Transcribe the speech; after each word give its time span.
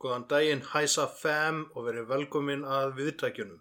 Góðan 0.00 0.24
daginn, 0.30 0.62
hæsa 0.72 1.04
fem 1.12 1.58
og 1.76 1.84
verið 1.90 2.06
velkomin 2.08 2.62
að 2.64 2.94
viðtækjunum. 2.96 3.58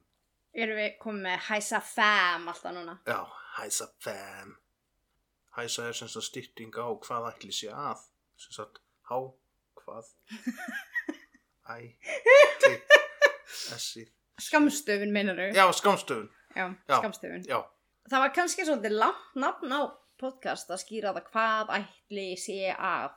Erum 0.55 0.77
við 0.80 0.93
komið 1.02 1.25
með 1.25 1.41
hæsa 1.49 1.80
fam 1.84 2.47
alltaf 2.52 2.75
núna? 2.75 2.95
Já, 3.07 3.17
hæsa 3.57 3.89
fem. 4.02 4.53
Hæsa 5.57 5.89
er 5.89 5.97
sem 5.99 6.07
sagt 6.11 6.30
styrting 6.30 6.71
á 6.80 6.88
hvað 7.03 7.27
ætli 7.33 7.52
sé 7.55 7.67
að. 7.73 8.05
Sem 8.39 8.55
sagt, 8.55 8.80
há, 9.11 9.17
hvað, 9.81 10.07
æ, 11.75 11.91
ti, 12.63 12.71
essið. 13.75 14.08
Skamstöfun 14.39 15.11
meinar 15.11 15.35
þau? 15.41 15.49
Já, 15.59 15.66
skamstöfun. 15.75 16.30
Já, 16.55 16.66
Já. 16.88 16.95
skamstöfun. 17.02 17.44
Já, 17.49 17.59
Það 18.09 18.23
var 18.23 18.31
kannski 18.33 18.63
svolítið 18.66 18.95
langt 18.95 19.35
nafn 19.38 19.73
á 19.75 19.81
podcast 20.19 20.71
að 20.71 20.80
skýra 20.85 21.11
það 21.13 21.27
hvað 21.33 21.73
ætli 21.81 22.23
sé 22.39 22.71
að. 22.73 23.11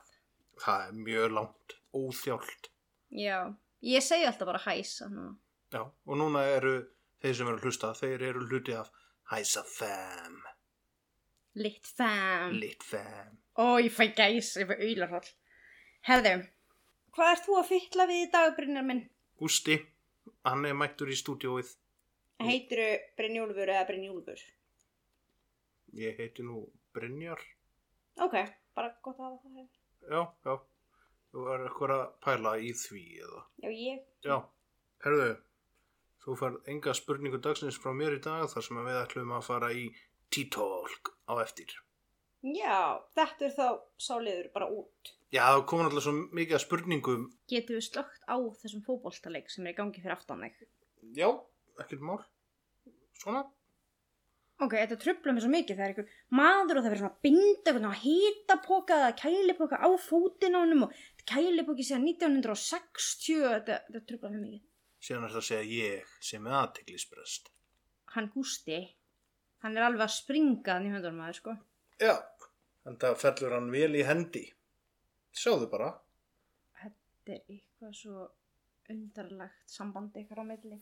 það 0.61 0.83
er 0.89 0.99
mjög 1.07 1.31
langt, 1.39 1.77
óþjált. 1.97 2.67
Já, 3.13 3.37
ég 3.85 4.01
segi 4.03 4.25
alltaf 4.25 4.47
bara 4.49 4.61
hæsa 4.65 5.07
núna. 5.11 5.35
Já, 5.73 5.83
og 5.85 6.17
núna 6.17 6.41
eru 6.55 6.73
þeir 7.21 7.35
sem 7.37 7.47
eru 7.49 7.57
að 7.59 7.67
hlusta, 7.67 7.91
þeir 7.97 8.23
eru 8.29 8.45
hluti 8.49 8.73
af 8.77 8.89
hæsa 9.31 9.63
fem, 9.67 10.39
Litt 11.55 11.85
fam. 11.85 12.55
lit 12.57 12.81
fem. 12.83 13.37
Ó, 13.61 13.77
ég 13.77 13.93
fæ 13.93 14.07
gæs, 14.17 14.55
ég 14.57 14.65
fæ 14.71 14.73
auðlarhald. 14.79 15.27
Herðu, 16.09 16.31
hvað 17.13 17.31
ert 17.35 17.45
þú 17.45 17.57
að 17.59 17.67
fytla 17.69 18.07
við 18.09 18.23
í 18.23 18.31
dag, 18.33 18.55
Brynjar 18.57 18.83
minn? 18.87 19.03
Gústi, 19.37 19.77
hann 20.45 20.65
er 20.65 20.73
mættur 20.73 21.11
í 21.13 21.17
stúdióið. 21.19 21.75
Heitiru 22.41 22.87
Brynjólfur 23.17 23.69
eða 23.69 23.85
Brynjólfur? 23.91 24.41
Ég 25.93 26.17
heiti 26.17 26.41
nú 26.43 26.63
Brynjar. 26.97 27.39
Ok, 28.25 28.33
bara 28.73 28.89
gott 29.05 29.19
að 29.21 29.27
hafa 29.27 29.41
það 29.43 29.59
hefur. 29.61 29.79
Já, 30.09 30.21
já. 30.49 30.55
Þú 31.33 31.47
er 31.49 31.63
eitthvað 31.65 31.91
að 31.95 32.03
pæla 32.21 32.49
í 32.61 32.67
því 32.77 33.03
eða. 33.25 33.39
Já, 33.63 33.69
ég. 33.73 34.01
Já, 34.21 34.35
herðu, 35.01 35.29
þú 36.21 36.35
færð 36.37 36.67
enga 36.69 36.93
spurningu 36.93 37.39
dagsins 37.41 37.79
frá 37.81 37.89
mér 37.97 38.19
í 38.19 38.21
dag 38.21 38.43
þar 38.51 38.65
sem 38.67 38.81
við 38.85 38.99
ætlum 38.99 39.33
að 39.33 39.47
fara 39.47 39.71
í 39.73 39.87
T-Talk 40.29 41.09
á 41.25 41.33
eftir. 41.41 41.73
Já, 42.43 43.01
þetta 43.17 43.47
er 43.47 43.55
þá 43.55 43.67
sáliður 43.97 44.51
bara 44.53 44.69
út. 44.77 45.13
Já, 45.33 45.41
það 45.47 45.63
komur 45.71 45.89
alltaf 45.89 46.05
svo 46.05 46.13
mikið 46.37 46.59
að 46.59 46.63
spurningum. 46.67 47.25
Getum 47.49 47.79
við 47.79 47.87
slögt 47.87 48.29
á 48.29 48.37
þessum 48.61 48.85
fótboltaleik 48.85 49.49
sem 49.49 49.65
er 49.65 49.73
í 49.73 49.77
gangi 49.81 50.05
fyrir 50.05 50.13
aftan 50.13 50.45
þig? 50.45 50.69
Já, 51.17 51.31
ekkert 51.81 52.05
mál. 52.05 52.19
Svona? 53.17 53.47
Ok, 54.61 54.75
þetta 54.77 54.97
tröfla 55.01 55.33
mér 55.33 55.43
svo 55.43 55.49
mikið 55.51 55.79
þegar 55.79 55.91
einhver 55.91 56.11
maður 56.37 56.77
og 56.77 56.83
það 56.83 56.91
verður 56.93 57.01
svona 57.01 57.13
að 57.15 57.23
binda 57.25 57.71
eitthvað 57.71 57.87
að 57.89 58.03
hýtapoka 58.03 58.97
eða 58.99 59.15
kælipoka 59.19 59.79
á 59.81 59.89
fótinn 59.99 60.55
á 60.55 60.61
honum 60.61 60.85
og 60.85 60.93
kælipoki 61.29 61.85
síðan 61.87 62.07
1960, 62.11 63.43
þetta, 63.55 63.79
þetta 63.87 64.05
tröfla 64.09 64.31
mér 64.33 64.43
mikið. 64.43 64.63
Síðan 65.03 65.25
er 65.27 65.33
það 65.33 65.41
að 65.41 65.47
segja 65.49 65.83
ég 65.83 66.11
sem 66.23 66.45
er 66.47 66.57
aðteglisbrest. 66.59 67.49
Hann 68.13 68.29
Gústi, 68.33 68.79
hann 69.63 69.77
er 69.77 69.87
alveg 69.87 70.05
að 70.05 70.15
springa 70.15 70.77
í 70.79 70.91
höndunum 70.93 71.23
aðeins, 71.25 71.41
sko. 71.41 71.55
Já, 71.99 72.15
en 72.87 72.99
það 73.01 73.19
fellur 73.23 73.57
hann 73.57 73.69
vel 73.73 73.91
í 73.99 74.05
hendi. 74.07 74.45
Sjáðu 75.33 75.69
bara. 75.71 75.91
Þetta 76.79 77.35
er 77.35 77.41
eitthvað 77.41 77.95
svo 77.97 78.27
undarlegt 78.93 79.71
sambandi 79.71 80.23
ykkur 80.23 80.43
á 80.43 80.45
milli. 80.47 80.79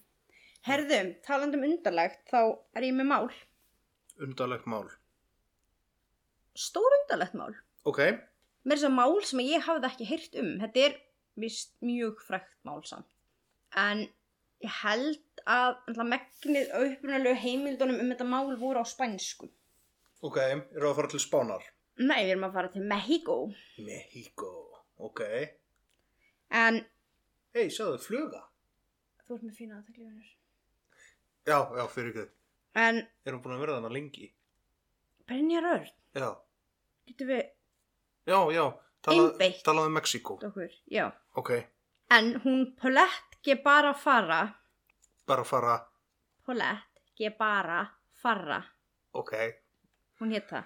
Herðum, 0.67 1.15
talandum 1.25 1.65
undarlegt, 1.65 2.27
þá 2.29 2.41
er 2.77 2.85
ég 2.85 2.97
með 2.97 3.09
mál. 3.09 3.29
Undarlegt 4.21 4.67
mál. 4.69 4.85
Stór 6.53 6.97
undarlegt 6.99 7.37
mál. 7.39 7.55
Ok, 7.89 8.03
Er 8.65 8.75
þess 8.75 8.85
að 8.87 8.93
mál 8.97 9.15
sem 9.25 9.41
ég 9.45 9.63
hafði 9.65 9.87
ekki 9.89 10.07
heyrt 10.11 10.35
um. 10.41 10.51
Þetta 10.61 10.83
er 10.87 10.97
vist 11.41 11.71
mjög 11.81 12.19
frækt 12.27 12.57
mál 12.67 12.81
samt. 12.85 13.07
En 13.77 14.03
ég 14.61 14.75
held 14.83 15.41
að 15.49 15.79
megnið 16.05 16.69
á 16.69 16.79
upprunalegu 16.85 17.39
heimildunum 17.41 18.01
um 18.03 18.11
þetta 18.13 18.27
mál 18.29 18.51
voru 18.61 18.83
á 18.83 18.85
spænsku. 18.85 19.49
ok, 20.21 20.37
eru 20.77 20.89
að 20.91 20.95
fara 20.99 21.09
til 21.09 21.19
Spánar? 21.23 21.63
Nei, 21.97 22.19
við 22.27 22.31
erum 22.35 22.43
að 22.45 22.53
fara 22.53 22.69
til 22.73 22.83
Mexico. 22.85 23.37
Mexico, 23.81 24.51
ok. 25.01 25.21
En 26.51 26.83
Hei, 27.55 27.65
sjáðu, 27.73 27.97
fluga. 27.99 28.43
þú 29.25 29.35
ert 29.39 29.43
með 29.47 29.55
fína 29.57 29.79
aðteklifunir. 29.79 30.29
Já, 31.49 31.57
já, 31.77 31.83
fyrir 31.89 32.11
ekki. 32.13 32.27
En 32.77 33.01
Erum 33.25 33.41
búin 33.43 33.55
að 33.57 33.63
vera 33.65 33.79
þannig 33.79 33.95
lengi? 33.97 34.29
Brynjar 35.27 35.67
Örn, 35.73 35.89
Já, 36.15 36.29
getur 37.09 37.27
við 37.31 37.41
já, 38.25 38.39
já. 38.51 38.65
Talaðu 39.01 39.87
um 39.87 39.93
Mexíkó. 39.97 40.37
okkur? 40.43 40.69
Já. 40.91 41.11
Ok, 41.35 41.49
En 42.11 42.35
hún 42.43 42.75
Paulette 42.75 43.55
bara 43.63 43.93
fara. 43.93 44.55
bara 45.27 45.43
fara, 45.43 45.87
Paulette 46.45 47.29
bara 47.39 47.87
fara. 48.13 48.63
ok, 49.13 49.33
Hún 50.19 50.31
hétt 50.31 50.47
það. 50.49 50.63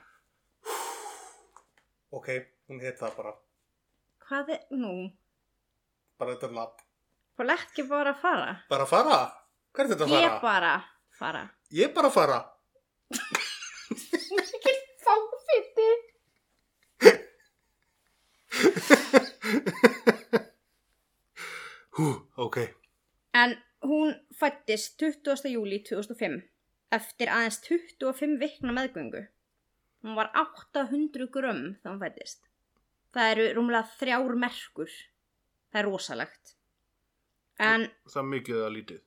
ok, 2.11 2.27
hún 2.67 2.81
heit 2.81 2.97
það 2.99 3.15
bara. 3.17 3.33
Hvað 4.27 4.49
er 4.49 4.61
nú? 4.71 5.11
Bara 6.19 6.33
þetta 6.35 6.51
nafn. 6.51 6.83
Paulette 7.37 7.83
bara 7.87 8.13
fara. 8.13 8.63
Bara 8.69 8.85
fara? 8.85 9.19
Hvað 9.73 9.85
er 9.85 9.89
þetta 9.93 10.05
að 10.05 10.11
Ég 10.21 10.41
bara 10.41 10.73
fara. 11.11 11.43
Ég 11.71 11.93
bara 11.93 12.09
fara. 12.09 12.39
Mikið 14.35 14.77
fáfitti. 15.05 15.89
Hú, 21.95 22.07
ok. 22.37 22.57
En 23.35 23.55
hún 23.85 24.15
fættist 24.35 24.97
20. 24.99 25.47
júli 25.53 25.79
2005 25.87 26.41
eftir 26.95 27.31
aðeins 27.31 27.59
25 27.63 28.39
vikna 28.41 28.73
meðgöngu. 28.75 29.25
Hún 30.05 30.15
var 30.17 30.29
800 30.37 31.27
grömm 31.33 31.75
þegar 31.79 31.93
hún 31.95 32.01
fættist. 32.03 32.41
Það 33.15 33.31
eru 33.35 33.45
rúmlega 33.57 33.87
þrjár 33.99 34.35
merkur. 34.39 34.91
Það 35.71 35.79
er 35.81 35.87
rosalegt. 35.89 36.55
En 37.59 37.87
Það 38.11 38.21
er 38.21 38.29
mikið 38.33 38.59
að 38.65 38.73
lítið. 38.75 39.01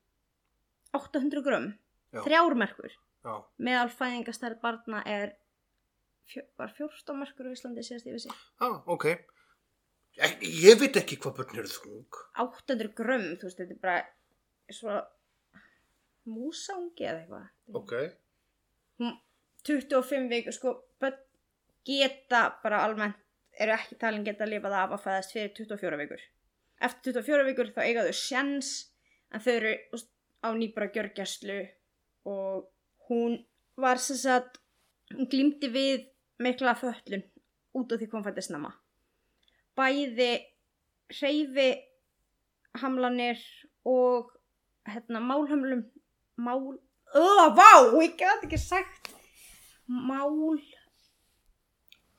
800 0.97 1.43
grömm, 1.45 1.69
Já. 2.17 2.23
þrjár 2.25 2.55
merkur. 2.57 2.95
Já, 3.25 3.35
Meðal 3.61 3.91
fæðingastærð 3.93 4.61
barna 4.63 5.03
er 5.05 5.35
fjö, 6.31 6.43
var 6.57 6.71
14 6.73 7.19
merkur 7.19 7.51
á 7.51 7.53
Íslandi 7.53 7.83
síðast 7.85 8.07
ég 8.09 8.15
vissi. 8.17 8.31
ah, 8.65 8.79
ok. 8.87 9.05
Ég, 10.19 10.41
ég 10.43 10.81
veit 10.81 10.97
ekki 10.99 11.19
hvað 11.23 11.37
börn 11.39 11.61
eru 11.63 11.71
þung. 11.71 12.19
800 12.43 12.91
grömm, 12.99 13.29
þú 13.39 13.47
veist, 13.47 13.61
þetta 13.61 13.77
er 13.77 13.83
bara 13.85 14.75
svo 14.75 14.97
músangi 16.29 17.07
eða 17.07 17.21
eitthvað. 17.23 17.47
Ok. 17.79 17.95
Hún, 18.99 19.15
25 19.69 20.29
vikur, 20.33 20.57
sko, 20.57 20.75
börn 20.99 21.21
geta 21.89 22.43
bara 22.65 22.83
almennt, 22.87 23.21
eru 23.59 23.75
ekki 23.75 23.99
talin 24.01 24.27
geta 24.27 24.47
lifað 24.49 24.77
af 24.81 24.97
að 24.97 25.05
fæðast 25.07 25.35
fyrir 25.37 25.55
24 25.57 26.01
vikur. 26.03 26.25
Eftir 26.89 27.17
24 27.19 27.47
vikur 27.49 27.73
þá 27.75 27.81
eiga 27.87 28.07
þau 28.07 28.19
sjens, 28.19 28.73
en 29.35 29.43
þau 29.45 29.53
eru 29.55 29.73
á 30.43 30.49
nýbara 30.55 30.91
gjörgjæslu 30.95 31.61
og 32.31 32.69
hún 33.09 33.39
var 33.79 34.03
sem 34.03 34.19
sagt, 34.19 34.61
hún 35.15 35.31
glýmdi 35.31 35.71
við 35.75 36.07
mikla 36.43 36.75
föllun 36.79 37.25
út 37.79 37.93
af 37.93 37.99
því 37.99 38.07
hvað 38.11 38.19
hún 38.19 38.29
fættist 38.29 38.55
nama. 38.55 38.75
Bæði 39.79 40.31
hreyfi 41.15 41.69
hamlanir 42.83 43.39
og 43.89 44.33
hérna 44.89 45.21
málhömlum 45.23 45.85
mál, 46.39 46.79
öða, 47.15 47.47
vá, 47.59 47.71
ég 48.03 48.17
gæti 48.21 48.47
ekki 48.49 48.59
sagt 48.61 49.13
mál, 49.89 50.59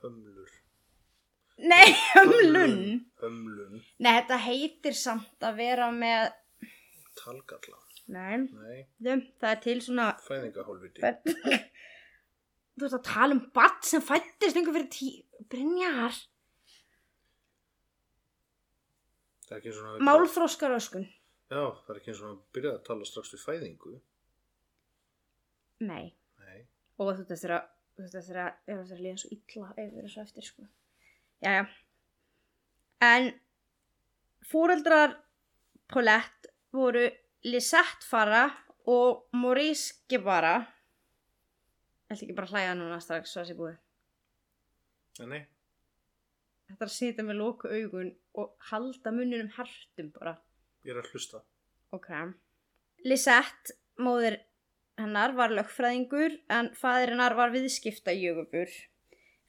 Hömlur. 0.01 0.49
nei, 1.59 1.87
hömlun 2.15 2.77
Hömlun. 3.21 3.81
nei, 3.99 4.11
þetta 4.21 4.37
heitir 4.47 4.95
samt 4.95 5.43
að 5.43 5.57
vera 5.59 5.91
með 5.91 6.31
Talgalla. 7.19 7.77
nei, 8.07 8.37
Nei. 8.47 8.87
þau, 9.03 9.19
það 9.41 9.51
er 9.51 9.61
til 9.67 9.77
svona 9.83 10.07
Fæðingahólfiti. 10.25 11.01
þú 12.79 12.85
veist 12.85 12.95
að 12.97 13.05
tala 13.11 13.35
um 13.35 13.43
batt 13.53 13.83
sem 13.85 14.01
fættist 14.01 14.55
einhver 14.55 14.79
fyrir 14.79 14.91
tí 14.95 15.11
Brynjar 15.51 16.15
Það 16.15 16.17
er 16.17 16.25
ekki 16.25 16.27
eins 19.03 19.29
og 19.29 19.35
hann 19.35 19.38
Málþróskaröskun. 20.05 21.07
Já, 21.49 21.63
það 21.81 21.91
er 21.93 21.99
ekki 21.99 22.11
eins 22.11 22.21
og 22.21 22.27
hann 22.27 22.39
byrjaði 22.53 22.77
að 22.77 22.85
tala 22.85 23.07
strax 23.09 23.33
við 23.33 23.43
fæðingu. 23.47 23.93
Nei. 25.89 26.11
Nei. 26.43 26.59
Og 26.99 27.09
þú 27.17 27.25
eftir 27.33 27.55
að, 27.55 27.69
þú 27.97 28.05
eftir 28.09 28.41
að, 28.43 28.49
ef 28.69 28.81
það 28.83 28.95
er 28.95 29.03
líða 29.05 29.21
svo 29.23 29.31
illa 29.33 29.69
yfir 29.73 30.05
þessu 30.05 30.21
eftir, 30.25 30.47
sko. 30.49 30.67
Jæja. 31.45 31.63
En 33.09 33.29
fóreldrar 34.45 35.15
Paulette 35.89 36.53
voru 36.75 37.07
Lisette 37.47 38.05
Farra 38.05 38.43
og 38.89 39.29
Maurice 39.33 40.03
Guevara. 40.11 40.57
Ég 42.09 42.17
ætla 42.17 42.25
ekki 42.27 42.35
bara 42.37 42.49
að 42.49 42.57
hlæja 42.57 42.75
núna 42.77 42.99
strax 43.01 43.33
svo 43.33 43.41
að 43.41 43.49
sé 43.49 43.55
búið. 43.57 43.79
Nei, 45.19 45.41
Þetta 46.69 46.85
er 46.85 46.91
að 46.91 46.95
sitja 46.95 47.25
með 47.25 47.39
loku 47.39 47.69
augun 47.73 48.11
og 48.37 48.51
halda 48.69 49.11
munninum 49.15 49.49
hertum 49.55 50.11
bara. 50.13 50.35
ég 50.85 50.93
er 50.93 51.01
að 51.01 51.09
hlusta. 51.13 51.41
Ok. 51.95 52.11
Lisette, 53.09 53.73
móðir 53.97 54.37
hennar, 54.99 55.33
var 55.33 55.53
lögfræðingur 55.55 56.37
en 56.53 56.69
fadir 56.77 57.15
hennar 57.15 57.35
var 57.39 57.51
viðskipta 57.55 58.13
jögubur. 58.13 58.69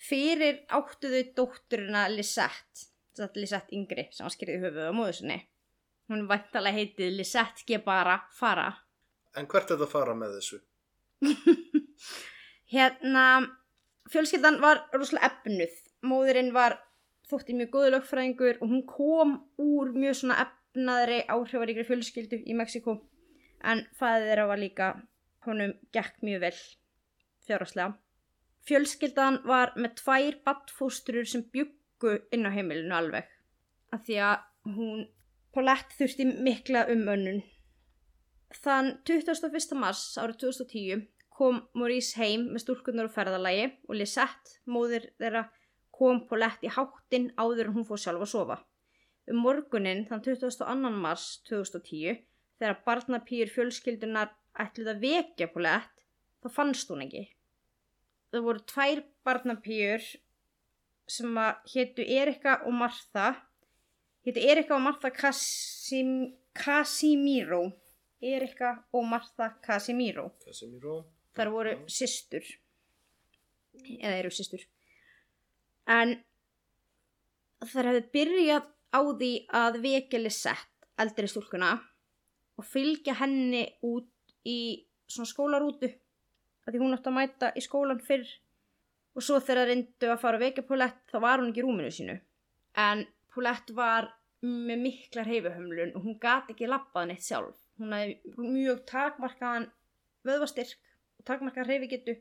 Fyrir 0.01 0.63
áttu 0.73 1.11
þau 1.13 1.33
dótturina 1.37 2.07
Lisette, 2.09 2.89
þetta 3.19 3.43
Lisette 3.43 3.77
yngri 3.77 4.07
sem 4.15 4.25
var 4.25 4.35
skriðið 4.35 4.67
höfuð 4.69 4.89
á 4.89 4.97
móður 4.97 5.19
sinni. 5.21 5.39
Hún 6.11 6.27
væntalega 6.31 6.81
heitið 6.81 7.19
Lisette 7.19 7.67
Gebara 7.69 8.17
Fara. 8.35 8.71
En 9.37 9.47
hvert 9.47 9.69
er 9.69 9.77
þetta 9.77 9.87
að 9.87 9.93
fara 9.93 10.17
með 10.17 10.39
þessu? 10.39 10.63
Hérna, 12.75 13.27
fjölskyldan 14.11 14.59
var 14.63 14.87
rosalega 14.95 15.29
efnuð. 15.35 15.77
Móðurinn 16.09 16.55
var 16.57 16.79
þótti 17.31 17.57
mjög 17.57 17.71
góðu 17.75 17.93
lögfræðingur 17.95 18.61
og 18.61 18.73
hún 18.73 18.85
kom 18.89 19.37
úr 19.63 19.93
mjög 19.95 20.21
svona 20.21 20.41
efnaðri 20.45 21.23
áhrifaríkri 21.31 21.87
fjölskyldu 21.89 22.43
í 22.45 22.57
Mexiko. 22.59 22.99
En 23.63 23.85
fæðið 23.99 24.31
þeirra 24.31 24.47
var 24.51 24.61
líka, 24.61 24.93
honum 25.47 25.75
gekk 25.95 26.23
mjög 26.27 26.47
vel 26.47 26.55
fjárháslega. 27.47 27.95
Fjölskyldan 28.69 29.41
var 29.49 29.73
með 29.77 29.97
tvær 30.03 30.41
battfóstrur 30.47 31.29
sem 31.29 31.47
byggu 31.55 32.19
inn 32.35 32.49
á 32.49 32.51
heimilinu 32.55 32.97
alveg. 32.97 33.29
Af 33.91 34.05
því 34.07 34.19
að 34.27 34.75
hún, 34.77 35.07
Paulette 35.55 35.97
þurfti 35.99 36.27
mikla 36.45 36.85
umönnun. 36.93 37.41
Þann 38.61 38.99
21. 39.07 39.79
mars 39.79 40.05
árið 40.21 40.43
2010 40.45 41.07
kom 41.41 41.63
Maurice 41.79 42.19
heim 42.21 42.51
með 42.51 42.65
stúlkunar 42.65 43.09
og 43.09 43.15
ferðalagi 43.15 43.71
og 43.89 43.97
Lisette, 43.97 44.59
móðir 44.69 45.09
þeirra, 45.21 45.47
kom 46.01 46.25
Paulette 46.29 46.67
í 46.67 46.73
háttinn 46.73 47.31
áður 47.37 47.69
en 47.69 47.77
hún 47.77 47.87
fór 47.89 48.01
sjálf 48.01 48.25
að 48.25 48.33
sofa. 48.33 48.59
Um 49.31 49.43
morgunin 49.45 50.07
þann 50.09 50.25
22. 50.25 50.93
mars 50.97 51.27
2010 51.49 52.23
þegar 52.61 52.81
barnapýr 52.87 53.53
fjölskyldunar 53.53 54.33
ætluð 54.65 54.95
að 54.95 55.05
vekja 55.05 55.51
Paulette 55.53 56.09
þá 56.41 56.49
fannst 56.57 56.91
hún 56.91 57.05
ekki. 57.05 57.27
Það 58.31 58.47
voru 58.47 58.65
tvær 58.73 59.05
barnapýr 59.27 60.09
sem 61.11 61.39
að 61.43 61.71
hétu 61.75 62.07
Erika 62.07 62.61
og 62.65 62.75
Martha 62.81 63.29
hétu 64.27 64.43
Erika 64.53 64.77
og 64.77 64.85
Martha 64.85 65.11
Casim, 65.15 66.33
Casimiro 66.55 67.65
Erika 68.21 68.77
og 68.93 69.07
Martha 69.09 69.55
Casimiro 69.65 70.31
Casemiro. 70.45 71.05
þar 71.35 71.51
voru 71.55 71.77
systur 71.89 72.45
eða 74.01 74.19
eru 74.19 74.31
systur 74.35 74.65
en 75.89 76.17
þær 77.71 77.91
hefðu 77.91 78.05
byrjað 78.15 78.69
á 78.91 79.01
því 79.01 79.33
að 79.63 79.81
vekja 79.85 80.21
Lisette 80.21 80.89
eldri 81.01 81.29
stúlkuna 81.31 81.73
og 82.61 82.67
fylgja 82.69 83.17
henni 83.21 83.65
út 83.87 84.09
í 84.45 84.87
svona 85.11 85.31
skólarútu 85.31 85.91
að 85.91 86.75
því 86.75 86.83
hún 86.83 86.97
átti 86.97 87.11
að 87.11 87.17
mæta 87.17 87.51
í 87.57 87.65
skólan 87.65 88.03
fyrr. 88.05 88.29
Og 89.17 89.25
svo 89.27 89.41
þegar 89.43 89.71
reyndu 89.71 90.11
að 90.11 90.21
fara 90.23 90.39
að 90.39 90.45
vekja 90.47 90.67
Paulette 90.69 91.11
þá 91.11 91.19
var 91.25 91.41
hún 91.41 91.51
ekki 91.51 91.63
í 91.63 91.67
rúminu 91.67 91.91
sínu. 91.95 92.17
En 92.79 93.07
Paulette 93.35 93.75
var 93.75 94.11
með 94.41 94.85
miklar 94.85 95.29
heifuhömlun 95.29 95.97
og 95.97 96.05
hún 96.05 96.19
gati 96.21 96.55
ekki 96.55 96.69
labbað 96.71 97.11
neitt 97.11 97.27
sjálf. 97.27 97.57
Hún 97.81 97.97
hefði 97.97 98.47
mjög 98.47 98.85
takmarkaðan 98.89 99.67
vöðvastyrk 100.29 100.79
og 101.19 101.27
takmarkaðan 101.29 101.73
heifigetu 101.75 102.15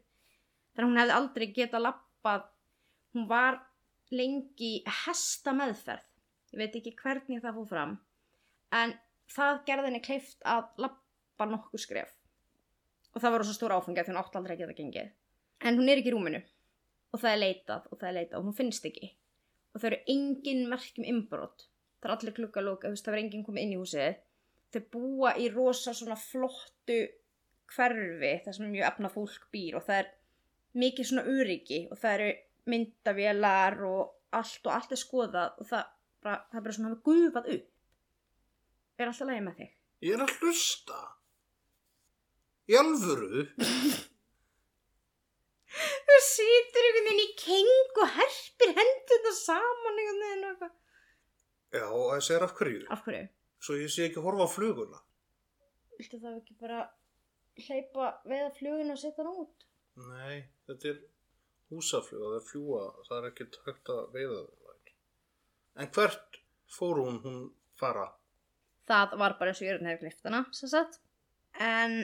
þannig 0.73 0.81
að 0.81 0.89
hún 0.89 1.01
hefði 1.01 1.17
aldrei 1.19 1.47
getað 1.55 1.85
labbað 1.85 2.47
hún 3.15 3.27
var 3.29 3.59
lengi 4.13 4.79
hesta 5.05 5.53
meðferð 5.55 6.05
ég 6.53 6.61
veit 6.63 6.77
ekki 6.79 6.95
hvernig 6.97 7.43
það 7.43 7.59
fóð 7.59 7.69
fram 7.73 7.97
en 8.75 8.95
það 9.33 9.61
gerði 9.67 9.89
henni 9.89 10.01
kleift 10.05 10.45
að 10.47 10.69
labba 10.85 11.47
nokkuð 11.49 11.83
skref. 11.83 12.13
Og 13.13 13.21
það 13.23 13.33
var 13.33 13.45
svo 13.45 13.55
stór 13.57 13.75
áfengi 13.75 14.01
að 14.01 14.11
hún 14.11 14.21
átti 14.21 14.39
aldrei 14.39 14.55
að 14.55 14.63
geta 14.63 14.77
gengið. 14.77 15.11
En 15.65 15.79
hún 15.79 15.89
er 15.89 16.01
ekki 16.01 16.11
í 16.11 16.15
rúminu. 16.15 16.41
Og 17.09 17.21
það 17.21 17.31
er 17.33 17.41
leitað 17.41 17.87
og 17.89 17.99
það 17.99 18.09
er 18.09 18.17
leitað 18.19 18.39
og 18.39 18.47
hún 18.47 18.57
finnst 18.57 18.85
ekki. 18.89 19.11
Og 19.73 19.81
það 19.81 19.89
eru 19.89 19.99
engin 20.13 20.65
merkjum 20.69 21.07
innbrot. 21.09 21.65
Það 21.99 22.09
er 22.09 22.15
allir 22.15 22.35
klukka 22.37 22.63
lóka, 22.63 22.91
það 22.93 23.15
er 23.15 23.21
engin 23.23 23.45
komið 23.45 23.65
inn 23.65 23.73
í 23.75 23.79
húsið. 23.79 24.19
Þau 24.69 24.83
búa 24.93 25.33
í 25.41 25.49
rosa 25.51 25.95
svona 25.97 26.17
flottu 26.19 26.99
hverfi 27.69 28.33
þar 28.45 28.55
sem 28.55 28.69
mjög 28.69 28.87
efna 28.87 29.11
fólk 29.13 29.49
býr 29.53 29.77
og 29.77 29.85
það 29.85 30.03
er 30.03 30.11
mikið 30.79 31.09
svona 31.09 31.25
öryggi 31.29 31.79
og 31.89 31.97
það 32.01 32.15
eru 32.15 32.29
myndavélar 32.73 33.79
og 33.89 34.15
allt 34.39 34.67
og 34.69 34.73
allt 34.75 34.91
er 34.95 35.01
skoðað 35.01 35.59
og 35.63 35.67
það, 35.69 35.85
bara, 36.23 36.37
það 36.51 36.59
er 36.59 36.65
bara 36.67 36.77
svona 36.77 36.99
gufað 37.09 37.51
upp 37.55 38.99
er 38.99 39.07
alltaf 39.11 39.29
lægi 39.31 39.45
með 39.47 39.59
þig 39.61 39.75
Ég 40.07 40.13
er 40.15 40.21
að 40.23 40.35
hlusta. 40.39 40.97
Í 42.71 42.75
alvöru? 42.79 43.41
þú 45.69 46.17
situr 46.25 46.85
einhvern 46.87 47.07
veginn 47.09 47.23
í 47.23 47.27
keng 47.39 47.99
og 48.03 48.13
herpir 48.15 48.71
hendurna 48.77 49.33
saman 49.37 49.99
einhvern 49.99 50.23
veginn 50.23 50.45
og 50.45 50.53
eitthvað 50.53 50.77
Já, 51.69 51.83
og 51.93 52.07
þessi 52.15 52.33
er 52.37 52.43
af 52.47 52.53
hverju? 52.57 52.85
af 52.95 53.03
hverju? 53.05 53.25
Svo 53.61 53.75
ég 53.77 53.91
sé 53.93 54.07
ekki 54.07 54.17
að 54.21 54.25
horfa 54.29 54.47
á 54.47 54.55
fluguna. 54.55 54.99
viltu 55.99 56.17
það 56.23 56.37
ekki 56.39 56.55
bara 56.63 56.79
hleypa 57.59 58.07
veða 58.31 58.49
flugin 58.55 58.93
og 58.95 58.97
setja 59.01 59.25
hann 59.25 59.41
út? 59.43 59.65
Nei, 59.99 60.37
þetta 60.69 60.93
er 60.93 60.99
húsaflug, 61.69 62.23
það 62.25 62.37
er 62.39 62.47
fljúa, 62.49 62.85
það 63.07 63.17
er 63.19 63.29
ekki 63.31 63.49
hægt 63.67 63.93
að 63.93 64.05
veiða 64.15 64.39
það. 64.45 64.55
En 65.79 65.91
hvert 65.95 66.39
fór 66.69 66.97
hún 66.99 67.21
hún 67.23 67.43
fara? 67.79 68.09
það 68.89 69.17
var 69.21 69.35
bara 69.39 69.53
eins 69.53 69.61
og 69.61 69.69
Jörn 69.69 69.89
hefur 69.89 70.05
klift 70.05 70.25
hana 70.25 70.45
sem 70.55 70.71
sagt. 70.71 70.99
en 71.59 71.95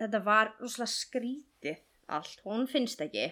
þetta 0.00 0.20
var 0.24 0.54
rosalega 0.60 0.92
skrítið 0.92 1.80
allt, 2.10 2.40
hún 2.44 2.66
finnst 2.68 3.02
ekki 3.04 3.26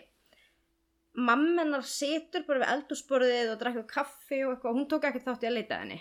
mammenar 1.18 1.86
setur 1.88 2.44
bara 2.46 2.62
við 2.62 2.72
eldúsborðið 2.74 3.52
og 3.54 3.62
drekkur 3.62 3.86
kaffi 3.90 4.42
og 4.44 4.52
eitthvað, 4.54 4.76
hún 4.76 4.88
tók 4.90 5.08
ekki 5.08 5.24
þátt 5.24 5.46
í 5.46 5.48
að 5.48 5.56
leita 5.56 5.78
að 5.78 5.84
henni 5.84 6.00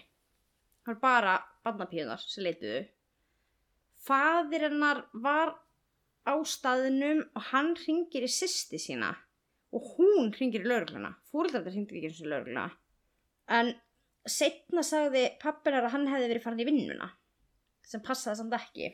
það 0.86 0.92
var 0.92 1.00
bara 1.06 1.38
barnapíðunar 1.66 2.26
sem 2.26 2.46
leituðu 2.46 2.84
fadir 4.08 4.68
hennar 4.68 5.06
var 5.14 5.56
á 6.28 6.36
staðinum 6.44 7.24
og 7.34 7.50
hann 7.54 7.74
ringir 7.86 8.28
í 8.28 8.32
sýsti 8.32 8.80
sína 8.84 9.16
og 9.78 9.90
hún 9.96 10.32
ringir 10.36 10.66
í 10.66 10.70
laurugluna 10.70 11.14
fóröldarnir 11.32 11.76
ringir 11.76 12.00
ekki 12.00 12.10
eins 12.10 12.22
og 12.24 12.32
laurugluna 12.32 12.66
en 13.58 13.74
setna 14.28 14.84
sagði 14.84 15.24
pappinar 15.42 15.88
að 15.88 15.94
hann 15.96 16.08
hefði 16.12 16.30
verið 16.32 16.46
farin 16.46 16.64
í 16.64 16.68
vinnuna 16.68 17.10
sem 17.88 18.04
passaði 18.04 18.42
samt 18.42 18.56
ekki. 18.58 18.90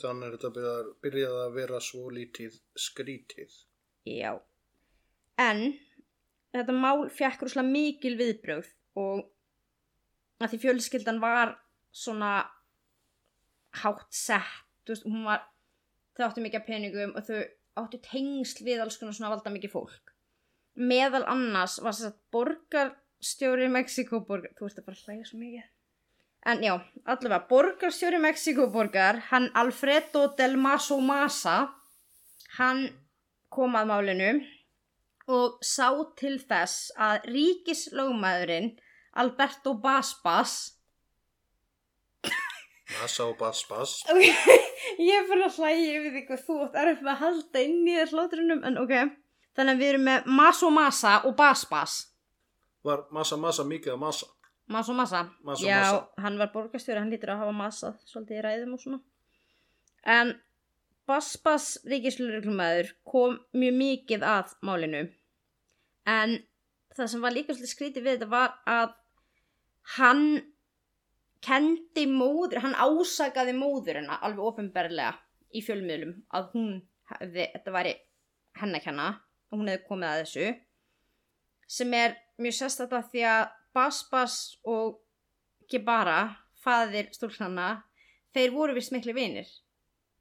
Þannig 0.00 0.26
er 0.26 0.34
þetta 0.36 0.50
byrjað, 0.56 0.88
byrjað 1.04 1.36
að 1.40 1.54
vera 1.56 1.80
svo 1.84 2.10
lítið 2.12 2.56
skrítið. 2.76 3.54
já. 4.04 4.32
En 5.40 5.62
þetta 6.52 6.76
mál 6.76 7.08
fjekk 7.12 7.46
rúslega 7.46 7.68
mikil 7.68 8.16
viðbrögð 8.20 8.68
og 9.00 9.24
að 10.40 10.52
því 10.52 10.60
fjölskyldan 10.64 11.20
var 11.22 11.54
svona 11.92 12.32
hátt 13.80 14.08
sett 14.14 14.88
veist, 14.88 15.06
var 15.06 15.44
þau 16.16 16.26
áttu 16.26 16.44
mikið 16.44 16.66
peningum 16.66 17.14
og 17.16 17.26
þau 17.28 17.40
áttu 17.84 18.00
tengsl 18.04 18.64
við 18.66 18.84
alls 18.84 18.98
konar 19.00 19.16
svona 19.16 19.32
valda 19.34 19.52
mikið 19.54 19.74
fólk 19.74 20.14
meðal 20.92 21.22
annars 21.28 21.78
var 21.82 21.96
þess 21.96 22.10
að 22.10 22.18
borgarstjóri 22.36 23.68
Mexikoborgar 23.74 24.54
þú 24.58 24.68
ert 24.68 24.80
að 24.80 24.88
bara 24.88 25.02
hlæja 25.04 25.28
svo 25.28 25.40
mikið 25.40 25.68
en 26.50 26.64
já, 26.64 26.74
allavega 27.04 27.42
borgarstjóri 27.50 28.22
Mexikoborgar 28.22 29.20
hann 29.30 29.50
Alfredo 29.60 30.26
del 30.38 30.56
Maso 30.56 31.00
Masa 31.04 31.58
hann 32.58 32.86
kom 33.52 33.76
að 33.78 33.90
málinu 33.92 34.32
og 35.30 35.60
sá 35.62 35.90
til 36.18 36.38
þess 36.42 36.90
að 36.98 37.30
ríkislögmaðurinn 37.34 38.72
Alberto 39.20 39.74
Basbas 39.82 40.80
Massa 42.98 43.24
og 43.24 43.36
bass 43.38 43.64
bass. 43.64 44.04
Ég 44.98 45.16
er 45.16 45.26
fyrir 45.30 45.46
að 45.46 45.58
hlæja 45.60 45.96
yfir 45.96 46.12
því 46.14 46.22
hvað 46.28 46.44
þú 46.46 46.58
átt 46.66 46.78
erf 46.82 47.02
með 47.02 47.12
að 47.14 47.22
halda 47.24 47.64
inn 47.66 47.80
í 47.86 47.96
þér 47.98 48.14
hlátrunum 48.14 48.62
en 48.68 48.78
ok 48.82 48.94
þannig 49.56 49.72
að 49.74 49.82
við 49.82 49.92
erum 49.94 50.06
með 50.08 50.30
Maso 50.40 50.70
Masa 50.74 51.16
og 51.28 51.36
Basbas 51.38 51.96
Var 52.84 53.02
massa 53.12 53.36
massa 53.36 53.64
mikið 53.68 53.92
að 53.92 53.98
og 53.98 54.00
massa. 54.00 54.26
Massa 54.70 54.92
og 54.94 55.66
Já, 55.66 55.80
massa. 55.80 56.06
hann 56.22 56.38
var 56.38 56.52
borgarstjóri, 56.54 57.00
hann 57.00 57.10
lítur 57.10 57.34
að 57.34 57.42
hafa 57.42 57.52
massað 57.52 57.98
svolítið 58.06 58.38
í 58.38 58.44
ræðum 58.46 58.76
og 58.76 58.80
svona. 58.80 59.00
En 60.06 60.30
Basbas 61.10 61.66
ríkislauruglumæður 61.90 62.92
kom 63.04 63.40
mjög 63.52 63.74
mikið 63.80 64.24
að 64.24 64.54
málinu. 64.62 65.02
En 66.06 66.38
það 66.96 67.10
sem 67.12 67.24
var 67.26 67.34
líka 67.34 67.52
svolítið 67.52 67.74
skrítið 67.74 68.06
við 68.06 68.16
þetta 68.16 68.30
var 68.30 68.56
að 68.64 68.94
hann 69.98 70.24
kendi 71.44 72.06
móður, 72.10 72.60
hann 72.64 72.76
ásakaði 72.76 73.54
móðurina 73.56 74.18
alveg 74.20 74.52
ofinberlega 74.52 75.14
í 75.56 75.62
fjölmiðlum 75.64 76.18
að 76.36 76.50
hún 76.54 76.72
hefði, 77.10 77.46
þetta 77.54 77.74
væri 77.74 77.94
henni 78.60 78.80
að 78.80 78.86
kenna 78.86 79.08
og 79.50 79.58
hún 79.58 79.70
hefði 79.70 79.86
komið 79.88 80.10
að 80.10 80.20
þessu 80.24 80.50
sem 81.70 81.96
er 81.96 82.16
mjög 82.40 82.56
sérstætt 82.58 83.10
því 83.12 83.24
að 83.30 83.42
Basbas 83.74 84.36
og 84.66 84.98
Gebara, 85.70 86.34
faðir 86.58 87.12
stúlknanna, 87.14 87.84
þeir 88.34 88.54
voru 88.54 88.74
vist 88.74 88.90
miklu 88.90 89.14
vinir. 89.14 89.46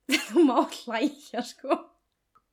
Þú 0.29 0.43
má 0.45 0.59
hlæja 0.61 1.41
sko. 1.45 1.77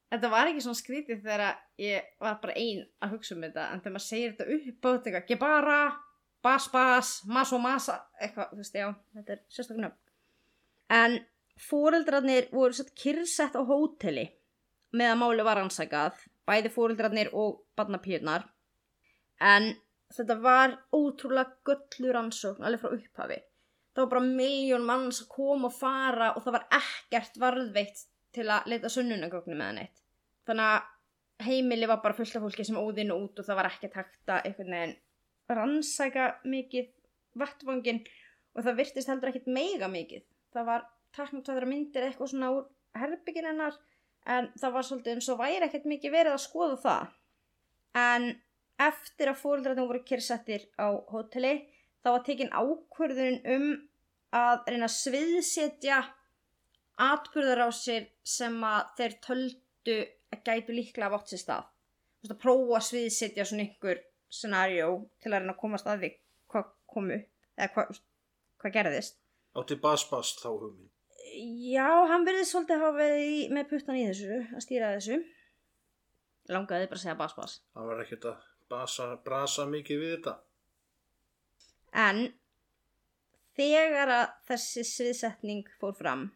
Þetta 0.08 0.30
var 0.32 0.48
ekki 0.48 0.62
svona 0.64 0.78
skrítið 0.78 1.22
þegar 1.24 1.58
ég 1.82 2.08
var 2.22 2.38
bara 2.40 2.56
ein 2.56 2.84
að 3.02 3.16
hugsa 3.16 3.34
um 3.36 3.44
þetta 3.44 3.66
en 3.72 3.82
þegar 3.82 3.94
maður 3.96 4.06
segir 4.06 4.32
þetta 4.32 4.56
upp 4.56 4.86
á 4.86 4.88
þetta 4.88 5.10
eitthvað 5.10 5.28
Gebara, 6.46 6.56
Basbas, 6.56 7.24
Maso 7.26 7.58
Masa, 7.58 8.00
eitthvað, 8.20 8.52
þú 8.52 8.60
veist, 8.60 8.74
já, 8.74 8.94
þetta 9.14 9.32
er 9.32 9.40
sérstaklega. 9.50 9.92
En 10.92 11.18
fóreldrarnir 11.58 12.48
voru 12.52 12.76
satt 12.76 12.94
kyrrsett 12.94 13.56
á 13.58 13.62
hóteli 13.66 14.28
með 14.92 15.12
að 15.12 15.20
máli 15.20 15.46
var 15.46 15.60
ansækað, 15.60 16.20
bæði 16.46 16.70
fóreldrarnir 16.70 17.32
og 17.34 17.62
barnapýrnar. 17.76 18.46
En 19.40 19.74
þetta 20.14 20.38
var 20.40 20.76
ótrúlega 20.94 21.56
göllur 21.66 22.20
ansókn 22.22 22.64
alveg 22.64 22.84
frá 22.84 22.94
upphafi. 22.94 23.40
Það 23.94 24.04
var 24.04 24.10
bara 24.12 24.34
miljón 24.36 24.84
manns 24.86 25.22
að 25.24 25.32
koma 25.32 25.70
og 25.70 25.74
fara 25.74 26.34
og 26.36 26.44
það 26.44 26.58
var 26.58 26.66
ekkert 26.78 27.40
varðveitt 27.40 28.04
til 28.36 28.46
að 28.52 28.68
leita 28.68 28.92
sunnunagögnum 28.92 29.58
með 29.58 29.74
neitt. 29.80 30.02
Þannig 30.46 30.70
að 30.76 31.46
heimili 31.46 31.88
var 31.88 32.02
bara 32.04 32.16
fullt 32.16 32.36
af 32.36 32.44
fólki 32.44 32.64
sem 32.64 32.76
óðinn 32.76 33.12
og 33.12 33.24
út 33.24 33.40
og 33.40 33.48
það 33.48 33.58
var 33.58 33.70
ekkert 33.70 33.96
hægt 33.98 34.30
að 34.30 34.48
einhvern 34.50 34.76
veginn 34.76 34.96
rannsæka 35.54 36.28
mikið 36.44 36.88
vettvangin 37.38 38.00
og 38.56 38.64
það 38.64 38.78
virtist 38.80 39.10
heldur 39.10 39.30
ekkert 39.30 39.50
meiga 39.52 39.88
mikið. 39.92 40.24
Það 40.54 40.68
var 40.70 40.86
taknum 41.16 41.44
tvæðra 41.44 41.68
myndir 41.70 42.06
eitthvað 42.06 42.32
svona 42.32 42.50
úr 42.54 42.66
herbyggin 42.96 43.48
hennar 43.50 43.76
en 44.26 44.50
það 44.58 44.74
var 44.76 44.88
svolítið 44.88 45.14
eins 45.14 45.30
og 45.32 45.40
væri 45.40 45.68
ekkert 45.68 45.88
mikið 45.92 46.14
verið 46.16 46.36
að 46.36 46.44
skoða 46.46 46.78
það. 46.82 47.14
En 47.96 48.28
eftir 48.86 49.30
að 49.30 49.40
fóreldrarnir 49.40 49.88
voru 49.88 50.02
kyrsettir 50.08 50.66
á 50.76 50.88
hóteli 51.12 51.54
þá 52.04 52.10
var 52.10 52.24
tekin 52.26 52.52
ákvörðun 52.52 53.38
um 53.54 53.68
að 54.36 54.66
reyna 54.72 54.88
að 54.88 54.96
sviðsetja 54.96 56.02
atbyrðar 57.06 57.66
á 57.68 57.70
sér 57.76 58.10
sem 58.24 58.56
að 58.64 58.92
þeir 58.98 59.16
töldu 59.24 59.96
að 60.34 60.44
gætu 60.48 60.76
líklega 60.76 61.16
átt 61.16 61.32
sér 61.32 61.42
stað. 61.42 61.64
Að 62.26 62.38
prófa 62.42 62.78
að 62.80 62.86
sviðsetja 62.88 63.46
svona 63.46 63.66
ykkur 63.68 64.00
scenarjó 64.36 64.90
til 65.22 65.32
að 65.32 65.40
reyna 65.40 65.54
að 65.54 65.62
komast 65.62 65.88
að 65.90 66.04
því 66.04 66.12
hvað 66.52 66.68
komu 66.92 67.16
eða 67.16 67.70
hvað, 67.74 68.02
hvað 68.60 68.76
gerðist. 68.76 69.18
Átti 69.56 69.78
Basbas 69.80 70.34
þá 70.40 70.48
hugmynd. 70.52 70.92
Já, 71.36 71.88
hann 72.08 72.24
verið 72.26 72.46
svolítið 72.48 72.82
hafa 72.82 72.96
verið 73.00 73.24
í, 73.26 73.38
með 73.52 73.70
puttan 73.72 73.98
í 73.98 74.04
þessu, 74.08 74.40
að 74.56 74.64
stýra 74.64 74.92
þessu. 74.94 75.18
Langaði 76.52 76.88
bara 76.90 77.00
að 77.00 77.02
segja 77.02 77.18
bas 77.18 77.34
bas. 77.36 77.56
Það 77.74 77.88
var 77.90 78.02
ekkert 78.04 78.28
að 78.30 78.44
basa, 78.70 79.08
brasa 79.26 79.66
mikið 79.68 80.02
við 80.02 80.12
þetta. 80.14 80.34
En 81.96 82.22
þegar 83.58 84.12
að 84.14 84.24
þessi 84.50 84.84
sviðsetning 84.86 85.68
fór 85.80 85.96
fram, 85.98 86.26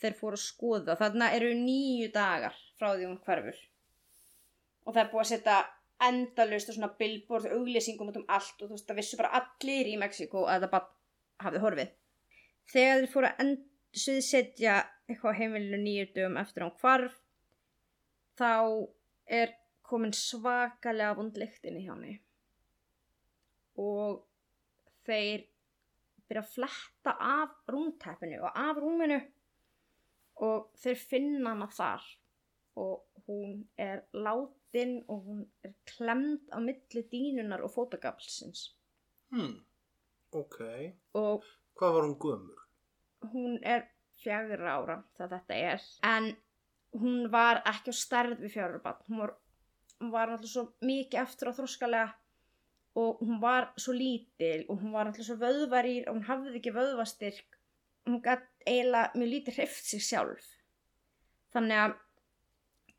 þeir 0.00 0.18
fóru 0.18 0.38
að 0.38 0.44
skoða, 0.46 0.98
þarna 1.00 1.30
eru 1.36 1.52
nýju 1.58 2.10
dagar 2.14 2.56
frá 2.78 2.92
því 2.94 3.08
hún 3.08 3.20
hverfur. 3.26 3.58
Og 4.84 4.94
það 4.94 5.02
er 5.04 5.12
búið 5.12 5.24
að 5.24 5.30
setja 5.32 5.58
endalust 6.08 6.70
og 6.70 6.76
svona 6.76 6.90
billboard 6.98 7.48
og 7.48 7.56
auglýsingum 7.58 8.10
út 8.10 8.18
um 8.20 8.26
allt 8.36 8.60
og 8.60 8.68
þú 8.68 8.76
veist 8.76 8.88
það 8.88 9.00
vissu 9.00 9.20
bara 9.20 9.40
allir 9.40 9.90
í 9.90 9.98
Mexiko 10.00 10.44
að 10.44 10.58
þetta 10.58 10.72
bara 10.74 11.46
hafði 11.46 11.62
horfið. 11.64 11.94
Þegar 12.72 13.00
þeir 13.00 13.12
fóru 13.12 13.30
að 13.30 13.42
end, 13.44 13.64
sviðsetja 13.94 14.76
eitthvað 15.08 15.38
heimilinu 15.38 15.80
nýju 15.82 16.06
dögum 16.16 16.38
eftir 16.40 16.64
hún 16.64 16.76
hvarf, 16.80 17.18
þá 18.38 18.52
er 19.40 19.54
komin 19.84 20.14
svakalega 20.16 21.16
vondlikt 21.18 21.66
inn 21.68 21.78
í 21.78 21.84
hjá 21.84 21.92
henni. 21.92 22.16
Og 23.78 24.24
þeir 25.04 25.44
byrja 26.28 26.42
að 26.42 26.52
fletta 26.54 27.14
af 27.20 27.56
rúmteppinu 27.70 28.40
og 28.42 28.58
af 28.58 28.80
rúminu 28.80 29.20
og 30.44 30.70
þeir 30.80 31.00
finna 31.10 31.52
hana 31.52 31.68
þar 31.70 32.06
og 32.76 33.04
hún 33.26 33.64
er 33.78 34.02
látin 34.12 35.04
og 35.08 35.24
hún 35.26 35.44
er 35.64 35.74
klemd 35.86 36.48
á 36.50 36.58
milli 36.60 37.02
dínunar 37.12 37.62
og 37.62 37.72
fótagaflsins. 37.74 38.74
Hmm, 39.30 39.60
ok. 40.32 40.58
og 41.14 41.44
Hvað 41.74 41.92
var 41.94 42.02
hún 42.06 42.18
gömur? 42.18 42.60
hún 43.32 43.58
er 43.64 43.86
fjagra 44.20 44.74
ára 44.76 44.98
það 45.16 45.30
þetta 45.32 45.54
er. 45.70 45.86
En 46.04 46.26
hún 47.00 47.30
var 47.32 47.62
ekki 47.66 47.90
á 47.90 47.96
stærð 47.96 48.42
við 48.44 48.52
fjagra 48.52 48.82
barn. 48.84 49.00
Hún 49.08 49.18
var, 49.22 49.32
var 50.12 50.28
náttúrulega 50.28 50.52
svo 50.52 50.64
mikið 50.84 51.20
eftir 51.22 51.50
á 51.50 51.52
þróskalega 51.56 52.12
og 53.00 53.22
hún 53.24 53.40
var 53.42 53.72
svo 53.80 53.94
lítil 53.96 54.66
og 54.68 54.82
hún 54.82 54.92
var 54.94 55.08
náttúrulega 55.08 55.30
svo 55.30 55.38
vöðvarýr 55.40 56.08
og 56.08 56.18
hún 56.18 56.28
hafði 56.28 56.58
ekki 56.60 56.74
vöðvastyrk. 56.76 57.58
Hún 58.06 58.20
gætt 58.22 58.46
eiginlega 58.68 59.16
mjög 59.16 59.32
lítið 59.32 59.58
hreift 59.58 59.88
sig 59.88 60.04
sjálf. 60.04 60.46
Þannig 61.54 61.80
að 61.86 61.96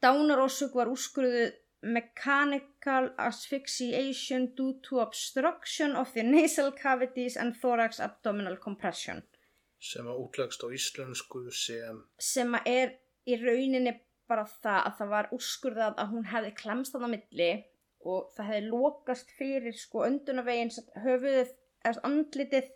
dánarósug 0.03 0.75
var 0.75 0.91
úrskurðuð 0.91 1.53
mechanical 1.85 3.11
asphyxiation 3.21 4.47
due 4.57 4.73
to 4.81 4.99
obstruction 4.99 5.95
of 5.95 6.13
the 6.13 6.23
nasal 6.23 6.71
cavities 6.71 7.37
and 7.37 7.55
thorax 7.61 7.99
abdominal 7.99 8.57
compression. 8.57 9.21
Sem 9.79 10.07
að 10.09 10.21
útlegst 10.23 10.63
á 10.65 10.67
íslensku 10.73 11.45
sem... 11.53 12.01
sem 12.17 12.57
að 12.57 12.71
er 12.71 12.95
í 13.29 13.37
rauninni 13.37 13.93
bara 14.29 14.45
það 14.49 14.81
að 14.81 14.97
það 14.99 15.11
var 15.13 15.31
úrskurðað 15.37 15.99
að 16.01 16.11
hún 16.15 16.27
hefði 16.31 16.51
klemst 16.61 16.95
þannig 16.95 17.05
á 17.05 17.13
milli 17.13 17.51
og 18.05 18.33
það 18.35 18.49
hefði 18.51 18.71
lokast 18.71 19.31
fyrir 19.37 19.77
sko 19.77 20.05
öndunavegin 20.07 20.73
höfuðið 21.03 21.53
eða 21.85 22.05
andlitið 22.09 22.71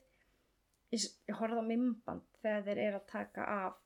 ég, 0.94 1.06
horfði 1.40 1.62
á 1.62 1.70
mymband 1.70 2.26
þegar 2.44 2.66
þeir 2.68 2.82
eru 2.86 3.02
að 3.02 3.12
taka 3.14 3.48
af. 3.56 3.78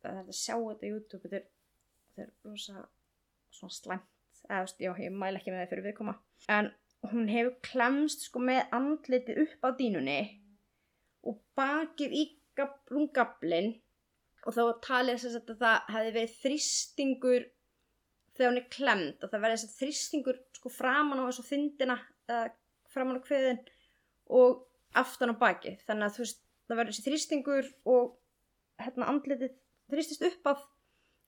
Það 0.00 0.20
er 0.20 0.28
að 0.32 0.36
sjá 0.36 0.54
þetta 0.56 0.88
á 0.88 0.92
YouTube 0.92 1.22
þetta 1.24 1.38
er, 1.40 1.48
þetta 2.16 2.26
er 2.26 2.50
rosa 2.50 2.86
svona 3.54 3.76
slæmt 3.76 4.12
eða 4.46 4.66
já, 4.80 4.90
ég 5.02 5.12
mæla 5.14 5.40
ekki 5.40 5.52
með 5.52 5.62
það 5.62 5.72
fyrir 5.72 5.86
viðkoma 5.88 6.16
en 6.56 6.70
hún 7.10 7.30
hefur 7.30 7.56
klemst 7.66 8.26
sko 8.26 8.42
með 8.42 8.76
andlitið 8.76 9.42
upp 9.44 9.66
á 9.66 9.68
dínunni 9.78 10.20
og 11.26 11.40
bakið 11.58 12.14
í 12.16 12.24
rúmgablin 12.56 13.74
og 14.46 14.54
þá 14.54 14.60
var 14.62 14.78
talið 14.86 15.22
þess 15.22 15.38
að 15.40 15.52
það 15.60 15.92
hefði 15.92 16.12
verið 16.16 16.36
þrýstingur 16.42 17.46
þegar 18.36 18.50
hún 18.52 18.60
er 18.60 18.68
klemd 18.76 19.24
og 19.24 19.32
það 19.32 19.44
verði 19.44 19.58
þess 19.58 19.68
að 19.68 19.80
þrýstingur 19.82 20.40
sko 20.56 20.72
framan 20.72 21.22
á 21.22 21.28
þessu 21.28 21.46
þindina 21.50 21.98
eða 22.28 22.44
framan 22.92 23.20
á 23.20 23.26
kveðin 23.26 23.60
og 24.40 24.62
aftan 24.96 25.34
á 25.34 25.40
baki 25.40 25.76
þannig 25.84 26.08
að 26.08 26.16
þú 26.16 26.24
veist 26.24 26.42
það 26.66 26.80
verði 26.80 26.94
þessi 26.94 27.06
þrýstingur 27.08 27.70
og 27.92 28.16
hérna 28.82 29.10
andlitið 29.12 29.54
þrýstist 29.92 30.26
upp 30.30 30.50
af 30.52 30.64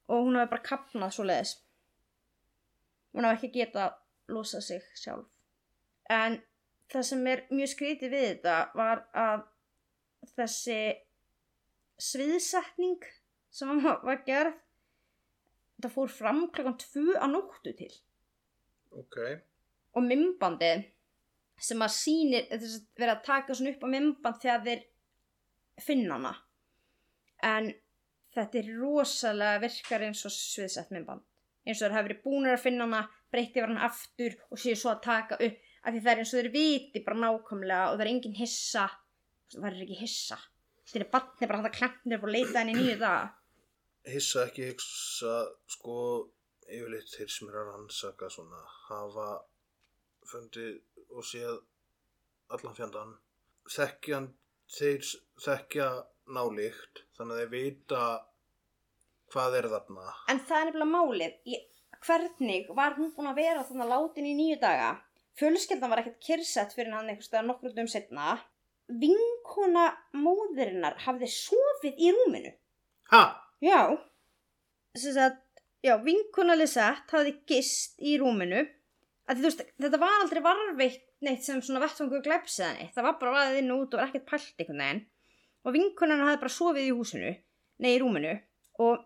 og 0.09 0.25
hún 0.25 0.38
hefði 0.38 0.53
bara 0.55 0.69
kapnað 0.69 1.15
svo 1.15 1.27
leiðis 1.29 1.59
hún 3.19 3.27
hefði 3.27 3.49
ekki 3.49 3.62
getað 3.62 3.97
losa 4.33 4.61
sig 4.62 4.85
sjálf. 4.99 5.27
En 6.12 6.38
það 6.93 7.07
sem 7.11 7.27
er 7.33 7.45
mjög 7.53 7.73
skrítið 7.75 8.15
við 8.15 8.27
þetta 8.29 8.57
var 8.79 9.05
að 9.17 9.45
þessi 10.37 10.79
sviðsetning 11.99 13.09
sem 13.50 13.83
var, 14.07 14.23
gerð 14.27 14.55
þetta 15.79 15.93
fór 15.95 16.12
fram 16.12 16.45
klokkan 16.55 16.79
tvö 16.83 17.17
að 17.19 17.35
nóttu 17.35 17.75
til. 17.81 17.93
Ok. 18.99 19.19
og 19.93 20.05
mymbandið 20.05 20.87
sem 21.61 21.83
að 21.85 21.91
sýnir 21.93 22.47
þess 22.49 22.77
að 22.79 23.03
vera 23.03 23.15
að 23.19 23.25
taka 23.27 23.57
svona 23.57 23.73
upp 23.75 23.83
á 23.85 23.88
mymband 23.93 24.38
þegar 24.41 24.62
þeir 24.65 24.85
finna 25.85 26.17
hana. 26.17 26.33
En 27.45 27.69
þetta 28.38 28.61
er 28.62 28.73
rosalega 28.80 29.62
virkar 29.64 30.07
eins 30.09 30.25
og 30.28 30.35
sviðsett 30.35 30.92
mymband 30.95 31.25
eins 31.68 31.80
og 31.80 31.87
þeir 31.87 31.97
hafa 31.97 32.09
verið 32.09 32.23
búinir 32.25 32.57
að 32.57 32.64
finna 32.64 32.87
hana 32.87 33.02
breytti 33.33 33.61
var 33.61 33.73
hann 33.73 33.87
aftur 33.88 34.37
og 34.49 34.61
séu 34.61 34.76
svo 34.78 34.95
að 34.95 35.02
taka 35.04 35.40
upp 35.45 35.64
af 35.88 35.95
því 35.95 36.00
það 36.04 36.12
er 36.12 36.23
eins 36.23 36.33
og 36.33 36.40
þeir 36.40 36.50
viti 36.54 37.02
bara 37.04 37.21
nákvæmlega 37.23 37.83
og 37.90 37.99
það 37.99 38.04
er 38.04 38.11
engin 38.12 38.38
hissa. 38.38 38.87
Það 39.54 39.68
er 39.71 39.85
ekki 39.85 40.00
hissa. 40.02 40.38
Þetta 40.88 41.04
er 41.04 41.12
barnið 41.12 41.45
bara 41.45 41.61
hann 41.61 41.68
að 41.68 41.76
klemmnir 41.78 42.25
og 42.25 42.33
leita 42.35 42.59
henni 42.61 42.75
nýju 42.76 42.97
daga. 43.00 43.30
Hissa 44.09 44.45
ekki 44.49 44.68
hugsa, 44.71 45.37
sko, 45.68 45.97
yfirleitt 46.68 47.12
þeir 47.12 47.33
sem 47.33 47.50
er 47.50 47.59
að 47.61 47.71
rannsaka 47.73 48.28
svona, 48.33 48.61
hafa 48.88 49.28
fundið 50.28 50.78
og 51.09 51.25
séð 51.25 51.59
allan 52.52 52.76
fjandan 52.76 53.16
þekkja, 53.68 54.23
þeir 54.73 55.11
þekkja 55.45 55.88
nálikt, 56.37 57.04
þannig 57.16 57.35
að 57.35 57.42
þeir 57.42 57.52
vita 57.52 58.02
hvað 59.32 59.58
er 59.61 59.68
þarna. 59.73 60.14
En 60.32 60.40
það 60.44 60.61
er 60.61 60.68
nefnilega 60.68 60.92
málið. 60.92 61.35
Ég, 61.52 61.66
hvernig 62.06 62.70
var 62.76 62.97
hún 62.99 63.12
búin 63.16 63.30
að 63.30 63.40
vera 63.42 63.66
þannig 63.68 63.90
látin 63.92 64.28
í 64.28 64.37
nýju 64.38 64.61
daga? 64.62 64.92
Fjölskyldan 65.38 65.92
var 65.92 66.02
ekkert 66.02 66.23
kyrsett 66.25 66.73
fyrir 66.75 66.94
hann 66.94 67.11
einhvers 67.11 67.28
staðar 67.30 67.47
nokkrum 67.50 67.75
dögum 67.75 67.90
setna. 67.90 68.38
Vinkona 68.88 69.90
móðurinnar 70.16 70.97
hafði 71.04 71.28
sofið 71.30 72.00
í 72.00 72.14
rúminu. 72.16 72.54
Ha! 73.12 73.23
Já. 73.62 73.99
Að, 74.99 75.37
já, 75.85 75.94
vinkona 76.02 76.56
Lisette 76.58 77.14
hafði 77.14 77.37
gist 77.47 78.00
í 78.02 78.16
rúminu. 78.18 78.64
Að, 79.28 79.44
veist, 79.44 79.62
þetta 79.78 80.00
var 80.00 80.16
aldrei 80.23 80.40
varveitt 80.42 81.04
neitt 81.23 81.44
sem 81.44 81.61
svona 81.62 81.82
vettfangu 81.85 82.23
glæpsiða 82.25 82.73
neitt. 82.78 82.94
Það 82.97 83.06
var 83.06 83.18
bara 83.20 83.37
vaðið 83.37 83.61
inn 83.61 83.73
og 83.75 83.85
út 83.85 83.94
og 83.94 84.00
var 84.00 84.08
ekkert 84.08 84.28
pælt 84.30 84.62
einhvern 84.62 84.82
veginn. 84.82 85.04
Og 85.66 85.75
vinkonan 85.75 86.25
hafði 86.25 86.42
bara 86.42 86.54
sofið 86.54 86.88
í 86.88 86.97
húsinu, 86.97 87.32
nei 87.85 87.90
í 87.92 88.00
rúminu. 88.02 88.35
Og 88.82 89.04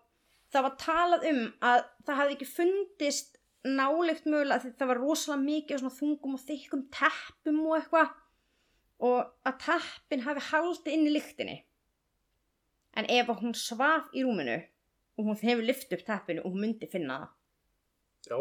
það 0.53 0.65
var 0.67 0.75
talað 0.81 1.27
um 1.29 1.41
að 1.65 1.79
það 2.07 2.19
hafði 2.19 2.35
ekki 2.37 2.49
fundist 2.49 3.39
nálegt 3.63 4.25
mögulega 4.27 4.63
því 4.63 4.73
það 4.79 4.91
var 4.91 5.01
rosalega 5.01 5.45
mikið 5.47 5.81
svona 5.81 5.97
þungum 5.97 6.37
og 6.37 6.43
þykkum 6.47 6.83
teppum 6.93 7.61
og 7.63 7.77
eitthvað 7.77 8.17
og 9.03 9.19
að 9.49 9.61
teppin 9.63 10.25
hafi 10.25 10.43
haldið 10.49 10.97
inn 10.97 11.07
í 11.07 11.13
lyktinni 11.13 11.55
en 12.99 13.09
ef 13.09 13.31
hún 13.39 13.55
svaf 13.57 14.11
í 14.13 14.25
rúminu 14.25 14.59
og 15.17 15.29
hún 15.29 15.39
hefur 15.39 15.65
lyft 15.65 15.95
upp 15.95 16.03
teppinu 16.07 16.43
og 16.43 16.53
hún 16.53 16.67
myndi 16.67 16.89
finna 16.91 17.21
það 17.23 17.39
Já, 18.23 18.37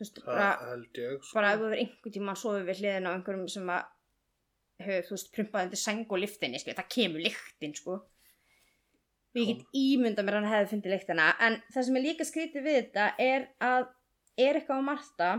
veist, 0.00 0.18
það 0.20 0.28
bara, 0.28 0.48
held 0.68 0.98
ég. 1.00 1.12
Sko. 1.22 1.36
bara 1.38 1.52
ef 1.52 1.60
þú 1.60 1.66
verður 1.66 1.82
einhvern 1.82 2.14
tíma 2.16 2.32
að 2.34 2.40
sofa 2.42 2.64
við 2.66 2.80
hliðina 2.82 3.12
á 3.12 3.14
einhverjum 3.16 3.46
sem 3.48 3.70
að 3.72 3.86
hefur, 4.82 5.06
þú 5.06 5.14
veist, 5.16 5.30
prumpað 5.36 5.68
undir 5.68 5.80
sæng 5.80 6.02
og 6.04 6.20
lyftinni, 6.20 6.60
sko, 6.60 6.74
það 6.76 6.90
kemur 6.96 7.24
lyktin, 7.24 7.76
sko 7.78 7.96
og 9.32 9.40
ég 9.40 9.48
get 9.48 9.76
ímynda 9.76 10.24
mér 10.24 10.38
hann 10.40 10.50
hefði 10.50 10.70
fundið 10.74 10.94
lyktina. 10.94 11.30
En 11.40 11.58
það 11.72 11.86
sem 11.86 11.98
er 11.98 12.04
líka 12.06 12.26
skrítið 12.28 12.66
við 12.66 12.78
þetta 12.78 13.06
er 13.22 13.46
að 13.64 13.86
Erika 14.40 14.76
og 14.76 14.84
Marta 14.86 15.30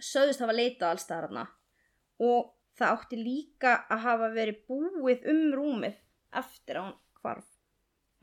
sögðust 0.00 0.40
hafa 0.44 0.56
leitað 0.56 0.88
alls 0.92 1.06
þarna. 1.08 1.44
Og 2.24 2.48
það 2.78 2.94
átti 2.94 3.20
líka 3.20 3.74
að 3.90 4.04
hafa 4.06 4.30
verið 4.34 4.62
búið 4.70 5.28
um 5.32 5.44
rúmið 5.54 6.00
eftir 6.40 6.80
að 6.80 6.88
hún 6.88 6.96
hvarf. 7.20 7.48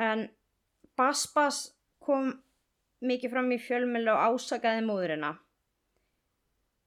En 0.01 0.27
Bas 0.97 1.25
Bas 1.35 1.62
kom 2.03 2.31
mikið 3.05 3.33
fram 3.33 3.51
í 3.51 3.59
fjölmjölu 3.62 4.13
og 4.13 4.39
ásakaði 4.39 4.85
móðurina. 4.85 5.33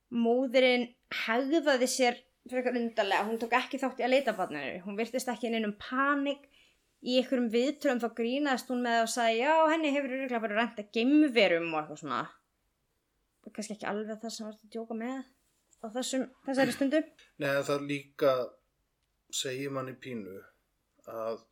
Móðurinn 0.08 0.88
hegðaði 1.26 1.88
sér 1.90 2.16
frekar 2.48 2.76
undarlega, 2.78 3.26
hún 3.28 3.38
tók 3.40 3.52
ekki 3.58 3.80
þátt 3.80 4.00
í 4.00 4.06
að 4.06 4.14
leita 4.14 4.32
barninu, 4.36 4.78
hún 4.86 4.96
virtist 4.96 5.28
ekki 5.28 5.50
inn 5.50 5.68
um 5.68 5.74
panik 5.76 6.46
í 7.02 7.18
einhverjum 7.20 7.48
viðtröðum 7.52 8.02
þá 8.02 8.08
grínaðist 8.20 8.72
hún 8.72 8.84
með 8.84 9.00
að 9.04 9.10
sagja 9.14 9.48
já 9.48 9.72
henni 9.72 9.94
hefur 9.94 10.14
örgulega 10.16 10.44
bara 10.44 10.60
reynt 10.60 10.80
að 10.82 10.92
gemverum 10.96 11.72
og 11.72 11.80
eitthvað 11.82 12.00
svona 12.02 12.22
og 13.46 13.54
kannski 13.54 13.76
ekki 13.76 13.90
alveg 13.90 14.22
það 14.22 14.34
sem 14.34 14.48
varst 14.48 14.64
að 14.66 14.72
djóka 14.74 14.98
með 14.98 15.20
á 15.78 15.86
þessum, 15.94 16.24
þessari 16.46 16.74
stundu 16.74 17.02
Nei, 17.38 17.52
það 17.68 17.86
líka 17.92 18.32
segir 19.30 19.70
manni 19.74 19.94
pínu 19.94 20.40
að 21.08 21.44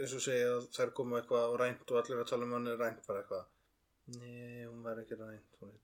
eins 0.00 0.14
og 0.16 0.22
segja 0.24 0.50
að 0.56 0.66
þær 0.74 0.92
koma 0.96 1.20
eitthvað 1.20 1.52
og 1.52 1.60
rænt 1.60 1.92
og 1.92 2.00
allir 2.00 2.22
að 2.22 2.30
tala 2.30 2.46
um 2.46 2.54
hann 2.56 2.70
er 2.70 2.80
rænt 2.80 3.06
bara 3.06 3.22
eitthvað. 3.22 3.44
Nei, 4.18 4.66
hún 4.66 4.82
var 4.84 5.00
ekki 5.00 5.18
rænt, 5.18 5.58
hún 5.60 5.70
er 5.70 5.80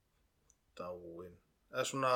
dáin. 0.80 1.36
Eða 1.70 1.86
svona 1.92 2.12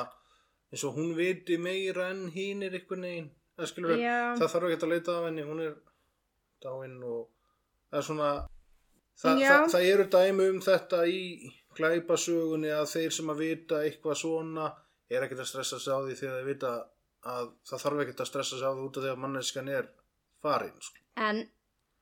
eins 0.71 0.85
og 0.87 0.99
hún 0.99 1.13
viti 1.17 1.57
meira 1.61 2.09
en 2.11 2.27
hinn 2.35 2.65
er 2.65 2.75
eitthvað 2.75 3.03
negin. 3.05 3.31
Það 3.55 3.71
það 4.41 4.49
þarf 4.51 4.69
ekki 4.69 4.87
að 4.87 4.91
leita 4.91 5.15
af 5.15 5.27
henni, 5.29 5.45
hún 5.47 5.63
er 5.63 5.77
dáin 6.65 6.97
og 7.05 7.21
það 7.89 7.99
er 7.99 8.07
svona, 8.09 8.31
það, 9.21 9.43
það, 9.43 9.67
það 9.75 9.87
eru 9.91 10.07
dæmi 10.15 10.49
um 10.53 10.59
þetta 10.65 11.03
í 11.11 11.21
glæpasögunni 11.75 12.73
að 12.73 12.89
þeir 12.93 13.15
sem 13.17 13.31
að 13.33 13.41
vita 13.43 13.81
eitthvað 13.83 14.19
svona 14.21 14.71
er 15.11 15.25
ekkert 15.25 15.43
að 15.43 15.51
stressa 15.51 15.79
sig 15.81 15.93
á 15.93 15.99
því 16.01 16.17
þegar 16.21 16.37
þeir 16.39 16.49
vita 16.49 16.73
að 17.25 17.51
það 17.65 17.83
þarf 17.83 18.01
ekkert 18.03 18.23
að 18.23 18.31
stressa 18.31 18.59
sig 18.59 18.67
á 18.67 18.73
því 18.73 18.87
út 18.87 18.97
af 18.99 19.05
því 19.05 19.11
að 19.11 19.21
manneskan 19.23 19.71
er 19.73 19.91
farin 20.45 20.81
sko. 20.81 21.01
En 21.15 21.41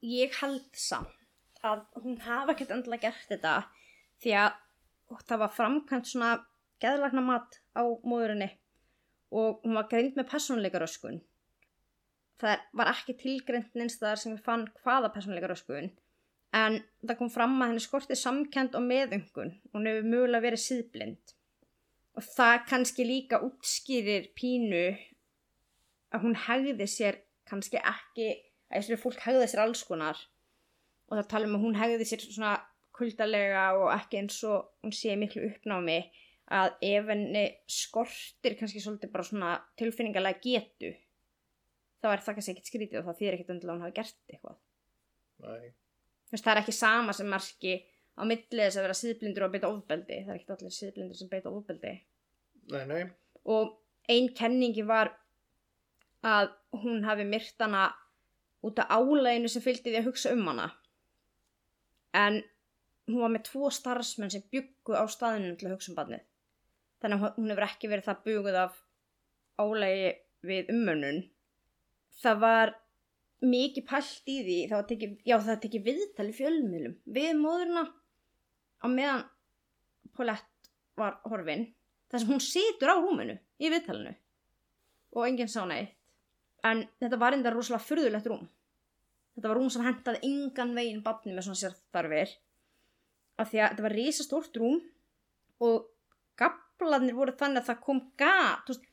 ég 0.03 0.39
held 0.41 0.79
samt 0.79 1.63
að 1.63 1.85
hún 2.03 2.19
hafa 2.23 2.55
ekkert 2.55 2.73
endilega 2.75 3.09
gert 3.09 3.29
þetta 3.31 3.53
því 4.23 4.35
að 4.41 4.59
það 5.27 5.43
var 5.43 5.55
framkvæmt 5.57 6.09
svona 6.09 6.31
geðlagna 6.83 7.23
mat 7.23 7.59
á 7.77 7.83
móðurinni 7.83 8.49
og 9.33 9.63
hún 9.63 9.77
var 9.77 9.87
greind 9.91 10.17
með 10.19 10.29
persónuleikaröskun. 10.33 11.21
Það 12.41 12.63
var 12.79 12.89
ekki 12.91 13.15
tilgreint 13.19 13.75
neinstæðar 13.77 14.19
sem 14.19 14.33
við 14.33 14.45
fann 14.47 14.65
hvaða 14.81 15.11
persónuleikaröskun 15.13 15.91
en 16.53 16.79
það 17.01 17.17
kom 17.19 17.31
fram 17.33 17.55
að 17.61 17.71
henni 17.71 17.83
skorti 17.83 18.17
samkend 18.17 18.75
og 18.77 18.85
meðungun 18.85 19.53
og 19.69 19.77
hún 19.77 19.89
hefur 19.89 20.09
mögulega 20.09 20.45
verið 20.47 20.63
síðblind. 20.63 21.33
Og 22.13 22.25
það 22.35 22.57
kannski 22.69 23.05
líka 23.07 23.39
útskýrir 23.41 24.29
pínu 24.37 24.83
að 26.13 26.25
hún 26.25 26.37
hegði 26.45 26.87
sér 26.89 27.21
kannski 27.49 27.81
ekki 27.81 28.27
að 28.69 28.75
þessu 28.79 28.99
fólk 29.01 29.23
hegði 29.25 29.49
sér 29.49 29.63
alls 29.65 29.81
konar 29.87 30.19
og 31.09 31.17
það 31.17 31.31
tala 31.31 31.49
um 31.49 31.57
að 31.57 31.65
hún 31.65 31.79
hegði 31.79 32.09
sér 32.09 32.25
svona 32.25 32.53
kuldalega 32.93 33.65
og 33.79 33.89
ekki 33.95 34.21
eins 34.21 34.37
og 34.45 34.69
hún 34.83 34.93
sé 34.93 35.15
miklu 35.17 35.47
uppnámi 35.49 35.99
að 36.53 36.75
ef 36.85 37.09
henni 37.09 37.43
skortir 37.71 38.57
kannski 38.59 38.81
svolítið 38.83 39.13
bara 39.13 39.25
svona 39.25 39.53
tilfinningalega 39.79 40.43
getu 40.43 40.93
þá 42.03 42.09
er 42.11 42.23
það 42.23 42.37
kannski 42.37 42.53
ekkert 42.53 42.69
skrítið 42.69 42.99
og 42.99 43.07
það 43.07 43.19
þýr 43.21 43.37
ekkert 43.37 43.51
undilega 43.53 43.73
að 43.73 43.79
hún 43.79 43.87
hafi 43.87 43.97
gert 43.99 44.33
eitthvað. 44.33 44.59
Veist, 46.33 46.43
það 46.43 46.53
er 46.53 46.61
ekki 46.63 46.75
sama 46.75 47.15
sem 47.15 47.29
marki 47.31 47.73
á 48.13 48.21
milli 48.27 48.59
þess 48.59 48.79
að 48.79 48.85
vera 48.87 48.97
síðblindur 48.99 49.45
og 49.47 49.53
beita 49.53 49.71
ofbeldi. 49.71 50.19
Það 50.25 50.33
er 50.33 50.39
ekki 50.41 50.55
allir 50.55 50.75
síðblindur 50.77 51.19
sem 51.19 51.31
beita 51.31 51.53
ofbeldi. 51.53 51.93
Nei, 52.73 52.83
nei. 52.87 53.03
og 53.43 53.73
ein 54.07 54.29
kenningi 54.35 54.85
var 54.87 55.11
að 56.23 56.53
hún 56.83 57.03
hafi 57.03 57.25
myrt 57.27 57.59
hana 57.59 57.89
út 58.63 58.79
af 58.79 58.91
álæginu 58.95 59.51
sem 59.51 59.63
fylgdi 59.63 59.91
því 59.91 59.99
að 59.99 60.07
hugsa 60.07 60.31
um 60.35 60.45
hana. 60.47 60.69
En 62.15 62.39
hún 63.09 63.23
var 63.23 63.33
með 63.33 63.47
tvo 63.49 63.71
starfsmenn 63.73 64.31
sem 64.31 64.45
byggu 64.51 64.95
á 64.95 65.03
staðinu 65.11 65.57
til 65.59 65.67
að 65.67 65.75
hugsa 65.75 65.91
um 65.91 65.99
barnið. 65.99 66.23
Þannig 67.03 67.25
að 67.27 67.39
hún 67.39 67.51
hefur 67.51 67.67
ekki 67.67 67.91
verið 67.91 68.07
það 68.07 68.23
buguð 68.27 68.59
af 68.61 68.79
álægi 69.59 70.11
við 70.47 70.71
umönnun 70.71 71.19
það 72.21 72.41
var 72.43 72.73
mikið 73.43 73.85
pælt 73.89 74.31
í 74.31 74.37
því 74.45 74.57
það 74.71 74.87
tekið, 74.91 75.15
já 75.27 75.35
það 75.43 75.61
tekið 75.65 75.85
viðtali 75.87 76.35
fjölmiðlum 76.37 76.97
við 77.17 77.31
móðurna 77.39 77.85
á 78.83 78.87
meðan 78.87 79.25
Paulette 80.13 80.71
var 80.99 81.17
horfin 81.25 81.65
þar 82.11 82.21
sem 82.21 82.29
hún 82.29 82.43
situr 82.43 82.93
á 82.93 82.95
rúminu 83.01 83.35
í 83.57 83.71
viðtalinu 83.73 84.13
og 85.13 85.27
enginn 85.27 85.51
sá 85.51 85.63
neitt. 85.69 85.93
En 86.63 86.85
þetta 87.01 87.19
var 87.19 87.35
enda 87.35 87.51
rosalega 87.51 87.83
furðulegt 87.83 88.27
rúm. 88.31 88.45
Þetta 89.35 89.49
var 89.49 89.59
rúm 89.59 89.71
sem 89.73 89.83
hentaði 89.83 90.29
engan 90.29 90.75
veginn 90.77 91.03
barni 91.03 91.33
með 91.33 91.47
svona 91.47 91.59
sérþarfir 91.59 92.35
af 93.41 93.49
því 93.49 93.59
að 93.59 93.71
þetta 93.73 93.85
var 93.85 93.95
risastórt 93.97 94.59
rúm 94.61 94.79
og 95.65 95.89
gablarnir 96.39 97.17
voru 97.17 97.33
þannig 97.37 97.63
að 97.63 97.69
það 97.71 97.81
kom 97.87 98.01
gat 98.19 98.69
veist, 98.69 98.85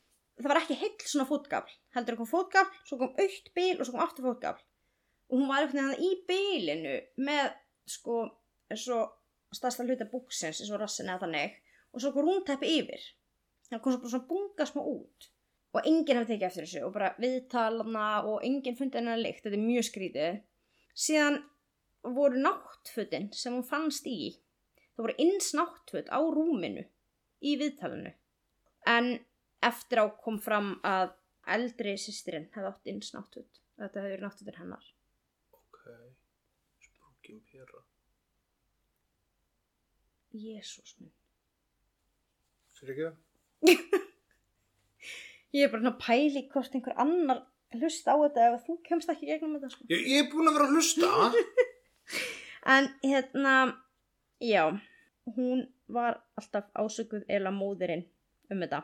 það 0.42 0.52
var 0.52 0.62
ekki 0.62 0.80
heill 0.80 1.06
svona 1.06 1.28
fótgafl 1.28 1.80
heldur 1.94 2.18
kom 2.18 2.28
fótgafl, 2.28 2.82
svo 2.86 2.98
kom 3.00 3.16
aukt 3.18 3.50
bil 3.56 3.78
og 3.78 3.86
svo 3.86 3.94
kom 3.94 4.04
aftur 4.04 4.28
fótgafl. 4.28 4.62
Og 5.30 5.38
hún 5.38 5.50
var 5.50 5.64
eitthvað 5.64 6.02
í 6.02 6.10
bilinu 6.26 6.96
með 7.22 7.52
sko 7.90 8.22
stærsta 9.54 9.86
hluta 9.86 10.06
búksins 10.10 10.62
eins 10.62 10.70
og 10.70 10.80
rassin 10.82 11.10
eða 11.10 11.24
þannig. 11.24 11.58
Og 11.94 12.02
svo 12.02 12.12
kom 12.14 12.26
rúmtæpi 12.26 12.70
yfir. 12.78 13.04
Það 13.70 13.82
kom 13.82 13.94
svo 13.94 14.02
bara 14.02 14.12
svona 14.14 14.28
bunga 14.30 14.66
smá 14.66 14.82
út. 14.82 15.30
Og 15.70 15.86
enginn 15.86 16.18
hefði 16.18 16.34
tekið 16.34 16.48
eftir 16.48 16.66
þessu 16.66 16.84
og 16.86 16.94
bara 16.96 17.12
viðtalana 17.22 18.06
og 18.26 18.46
enginn 18.46 18.78
fundið 18.78 19.02
hennar 19.02 19.22
lykt. 19.22 19.44
Þetta 19.44 19.58
er 19.58 19.66
mjög 19.66 19.86
skrítið. 19.86 20.38
Síðan 20.98 21.40
voru 22.16 22.42
náttfötin 22.42 23.28
sem 23.36 23.54
hún 23.54 23.66
fannst 23.66 24.06
í 24.10 24.32
það 24.94 25.04
voru 25.04 25.16
eins 25.22 25.52
náttföt 25.56 26.10
á 26.10 26.18
rúminu 26.18 26.82
í 27.46 27.54
viðtalinu. 27.60 28.12
En 28.90 29.12
eftir 29.66 30.02
á 30.02 30.06
kom 30.24 30.38
fram 30.42 30.72
að 30.86 31.14
eldri 31.56 31.96
sýstirinn 32.00 32.48
hefði 32.54 32.72
átt 32.72 32.90
eins 32.92 33.12
náttföt 33.16 33.62
þetta 33.80 34.02
hefði 34.02 34.14
verið 34.14 34.26
náttfötin 34.26 34.60
hennar 34.60 34.90
Ok. 35.56 35.86
Sprungin 36.84 37.40
pera. 37.50 37.84
Jésús 40.30 40.94
minn 41.00 41.12
Fyrir 42.80 42.94
ekki 42.94 43.08
það? 43.08 43.16
ég 45.56 45.66
er 45.66 45.72
bara 45.72 45.82
svona 45.82 45.96
að 45.96 46.04
pæli 46.04 46.44
hvort 46.52 46.76
einhver 46.76 47.00
annar 47.02 47.42
hlusta 47.76 48.14
á 48.14 48.16
þetta 48.24 48.46
ef 48.46 48.64
þú 48.66 48.76
kemst 48.86 49.10
ekki 49.12 49.28
gegnum 49.28 49.58
þetta 49.58 49.72
sko. 49.74 49.86
Ég, 49.92 50.06
ég 50.08 50.24
er 50.24 50.30
búin 50.32 50.50
að 50.50 50.56
vera 50.58 50.68
að 50.68 50.78
hlusta. 50.78 51.10
En 52.70 52.90
hérna, 53.00 53.52
já, 54.42 54.66
hún 55.36 55.62
var 55.88 56.18
alltaf 56.36 56.66
ásökuð 56.76 57.22
eða 57.24 57.52
móðurinn 57.56 58.02
um 58.52 58.60
þetta. 58.60 58.82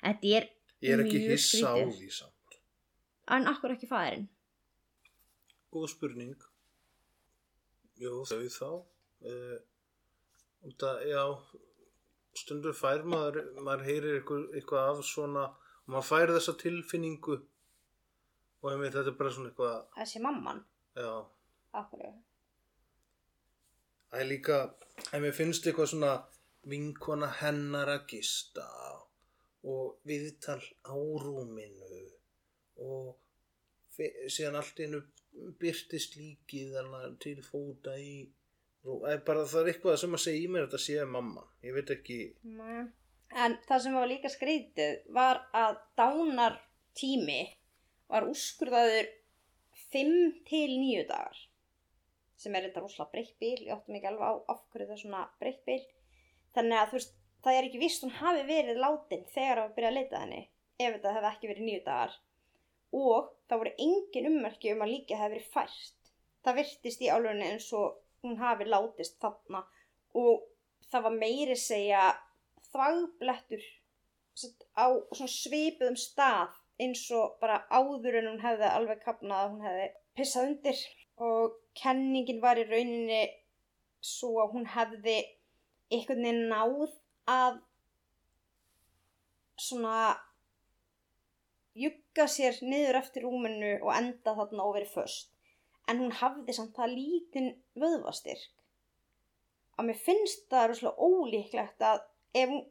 Þetta 0.00 0.34
er 0.40 0.48
Ég 0.80 0.94
er 0.96 1.02
ekki 1.04 1.18
mjög 1.20 1.32
hissa 1.34 1.70
á 1.70 1.74
skrítið. 1.76 1.96
því 2.00 2.10
samt. 2.18 2.60
en 3.36 3.46
akkur 3.50 3.74
ekki 3.74 3.88
fæðirinn? 3.90 4.28
Góð 5.70 5.88
spurning. 5.92 6.36
Jú, 8.00 8.24
þau 8.26 8.46
þá. 8.54 8.70
Uh, 9.20 9.58
út 10.70 10.82
að, 10.88 11.02
já, 11.10 11.24
stundur 12.40 12.74
fær 12.74 13.04
maður, 13.04 13.42
maður 13.60 13.84
heyrir 13.86 14.16
eitthvað, 14.20 14.46
eitthvað 14.56 14.88
af 14.94 15.04
svona, 15.04 15.44
og 15.84 15.92
maður 15.94 16.08
fær 16.08 16.32
þessa 16.34 16.54
tilfinningu 16.62 17.36
og 18.60 18.72
ég 18.72 18.80
veit 18.80 18.92
þetta 18.96 19.12
er 19.12 19.18
bara 19.20 19.34
svona 19.36 19.52
eitthvað, 19.52 19.76
Þessi 19.98 20.22
mamman, 20.24 20.64
já, 20.96 21.12
akkur 21.76 22.02
það 24.10 24.20
er 24.24 24.28
líka, 24.32 24.58
ef 25.04 25.20
mér 25.22 25.36
finnst 25.36 25.68
eitthvað 25.68 25.92
svona 25.92 26.12
vinkona 26.72 27.28
hennar 27.40 27.88
að 27.94 28.06
gista 28.14 28.66
og 29.68 29.98
viðtal 30.08 30.60
á 30.88 30.96
rúminu 30.96 32.04
og 32.80 33.16
síðan 34.32 34.56
allt 34.60 34.80
einu 34.80 35.02
byrtist 35.60 36.16
líkið 36.16 36.78
til 37.20 37.36
fóta 37.44 37.96
í 38.00 38.30
bara 38.80 39.44
það 39.44 39.60
er 39.60 39.70
eitthvað 39.74 40.00
sem 40.00 40.16
að 40.16 40.22
segja 40.24 40.40
í 40.46 40.48
mér 40.48 40.66
þetta 40.66 40.80
sé 40.80 41.04
mamma, 41.04 41.44
ég 41.66 41.76
veit 41.76 41.92
ekki, 41.92 42.18
En 43.30 43.52
það 43.62 43.82
sem 43.84 43.94
var 43.94 44.08
líka 44.10 44.30
skrítið 44.32 45.04
var 45.14 45.44
að 45.54 45.76
dánar 46.00 46.56
tími 46.98 47.44
var 48.10 48.26
úrskurðaður 48.26 49.12
5 49.92 50.10
til 50.48 50.66
9 50.80 51.04
dagar 51.06 51.38
sem 52.40 52.56
er 52.56 52.66
þetta 52.66 52.82
rosalega 52.82 53.12
breytt 53.12 53.36
bíl 53.38 53.60
ég 53.68 53.70
áttum 53.76 53.98
ekki 53.98 54.10
alveg 54.10 54.26
á 54.26 54.34
af 54.50 54.64
hverju 54.72 54.88
það 54.88 54.96
er 54.96 55.02
svona 55.04 55.22
breytt 55.38 55.62
bíl 55.68 55.80
þannig 56.56 56.80
að 56.80 56.90
þú 56.90 56.98
veist 56.98 57.14
það 57.44 57.56
er 57.56 57.68
ekki 57.68 57.80
vist 57.80 58.04
hún 58.04 58.16
hafi 58.18 58.42
verið 58.48 58.80
látin 58.80 59.24
þegar 59.32 59.56
það 59.56 59.62
var 59.62 59.70
að 59.70 59.76
byrja 59.76 59.90
að 59.90 59.96
leita 59.98 60.20
henni 60.24 60.42
ef 60.80 60.94
þetta 60.96 61.14
hefði 61.16 61.30
ekki 61.30 61.50
verið 61.50 61.66
9 61.68 61.82
dagar. 61.86 62.14
Og 63.00 63.32
það 63.48 63.60
voru 63.62 63.72
engin 63.86 64.30
ummerki 64.30 64.72
um 64.74 64.84
að 64.84 64.92
líka 64.94 65.18
hefði 65.20 65.36
verið 65.36 65.50
fært. 65.54 66.12
Það 66.44 66.58
virtist 66.60 67.04
í 67.04 67.10
álunni 67.12 67.50
eins 67.50 67.68
og 67.76 67.98
hún 68.24 68.38
hafi 68.40 68.66
látist 68.68 69.18
þarna. 69.22 69.62
Og 70.16 70.46
það 70.90 71.06
var 71.06 71.18
meiri 71.20 71.56
segja 71.60 72.06
þvagblettur 72.70 73.66
á 74.78 74.86
svipuðum 75.28 75.98
stað 76.00 76.56
eins 76.80 77.02
og 77.12 77.36
bara 77.42 77.60
áður 77.68 78.22
en 78.22 78.30
hún 78.32 78.42
hefði 78.42 78.70
alveg 78.70 79.02
kapnað 79.04 79.42
að 79.42 79.52
hún 79.52 79.66
hefði 79.68 79.90
pissað 80.16 80.48
undir. 80.48 80.80
Og 81.20 81.58
kenningin 81.76 82.40
var 82.40 82.58
í 82.58 82.64
rauninni 82.64 83.22
svo 84.00 84.38
að 84.40 84.56
hún 84.56 84.66
hefði 84.72 85.18
einhvern 85.92 86.24
veginn 86.24 86.48
náð 86.48 86.96
að 87.30 87.60
svona 89.60 89.96
jugga 91.78 92.26
sér 92.30 92.58
niður 92.64 92.98
eftir 93.00 93.26
rúminu 93.26 93.74
og 93.80 93.92
enda 93.94 94.34
þarna 94.36 94.66
og 94.66 94.76
verið 94.78 94.94
föst. 94.94 95.30
En 95.88 96.00
hún 96.02 96.14
hafði 96.20 96.54
samt 96.54 96.76
það 96.76 96.96
lítinn 96.96 97.50
vöðvastyrk. 97.78 98.54
Að 99.78 99.88
mér 99.88 100.00
finnst 100.04 100.46
það 100.52 100.66
rosalega 100.70 101.06
ólíklegt 101.06 101.84
að 101.86 102.02
ef 102.36 102.50
hún, 102.52 102.64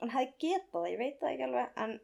hann 0.00 0.12
hefði 0.14 0.34
getað 0.44 0.74
það, 0.76 0.90
ég 0.92 1.00
veit 1.00 1.16
það 1.20 1.30
ekki 1.32 1.46
alveg 1.48 1.80
en 1.84 1.94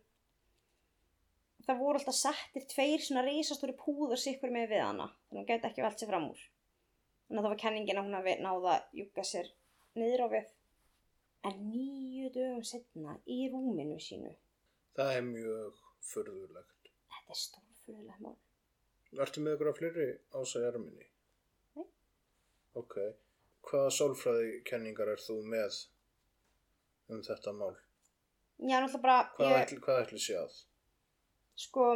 það 1.66 1.82
voru 1.84 2.00
alltaf 2.00 2.16
settir 2.16 2.64
tveir 2.70 3.04
svona 3.04 3.24
reisastóri 3.26 3.76
púður 3.78 4.20
sikkur 4.20 4.52
með 4.54 4.72
við 4.72 4.82
hana 4.84 5.06
þannig 5.06 5.36
að 5.36 5.38
hún 5.38 5.48
gæti 5.50 5.70
ekki 5.70 5.84
velt 5.84 6.02
sér 6.02 6.10
fram 6.10 6.30
úr. 6.32 6.40
Þannig 7.28 7.40
að 7.40 7.44
það 7.46 7.52
var 7.52 7.62
kenningin 7.62 8.00
að 8.00 8.08
hún 8.08 8.18
hafi 8.18 8.36
náða 8.42 8.76
júka 9.00 9.26
sér 9.28 9.52
niður 10.00 10.24
á 10.24 10.28
við 10.34 10.48
en 11.48 11.56
nýju 11.72 12.30
dögum 12.34 12.64
setna 12.66 13.14
í 13.26 13.38
rúminu 13.52 13.96
sínu 14.02 14.32
það 14.98 15.12
er 15.16 15.24
mjög 15.28 15.78
förðulegt. 16.10 16.90
þetta 17.14 17.34
er 17.36 17.40
stórfurðulegt 17.44 18.24
mál 18.26 18.36
Ertu 19.24 19.42
með 19.42 19.56
ykkur 19.56 19.68
af 19.72 19.78
fleiri 19.80 20.04
ása 20.38 20.60
í 20.62 20.66
erminni? 20.68 21.06
Nei. 21.74 21.86
Ok. 22.78 22.92
Hvaða 23.66 23.88
sálfræði 23.96 24.52
kenningar 24.68 25.08
er 25.10 25.18
þú 25.18 25.40
með 25.50 25.78
um 27.10 27.22
þetta 27.26 27.52
mál? 27.58 27.72
já, 28.60 28.76
náttúrulega 28.78 29.02
bara 29.02 29.16
Hvað, 29.34 29.50
ég, 29.50 29.62
ætli, 29.64 29.78
hvað 29.86 30.02
ætli 30.04 30.20
sé 30.22 30.36
að? 30.38 30.54
sko, 31.64 31.86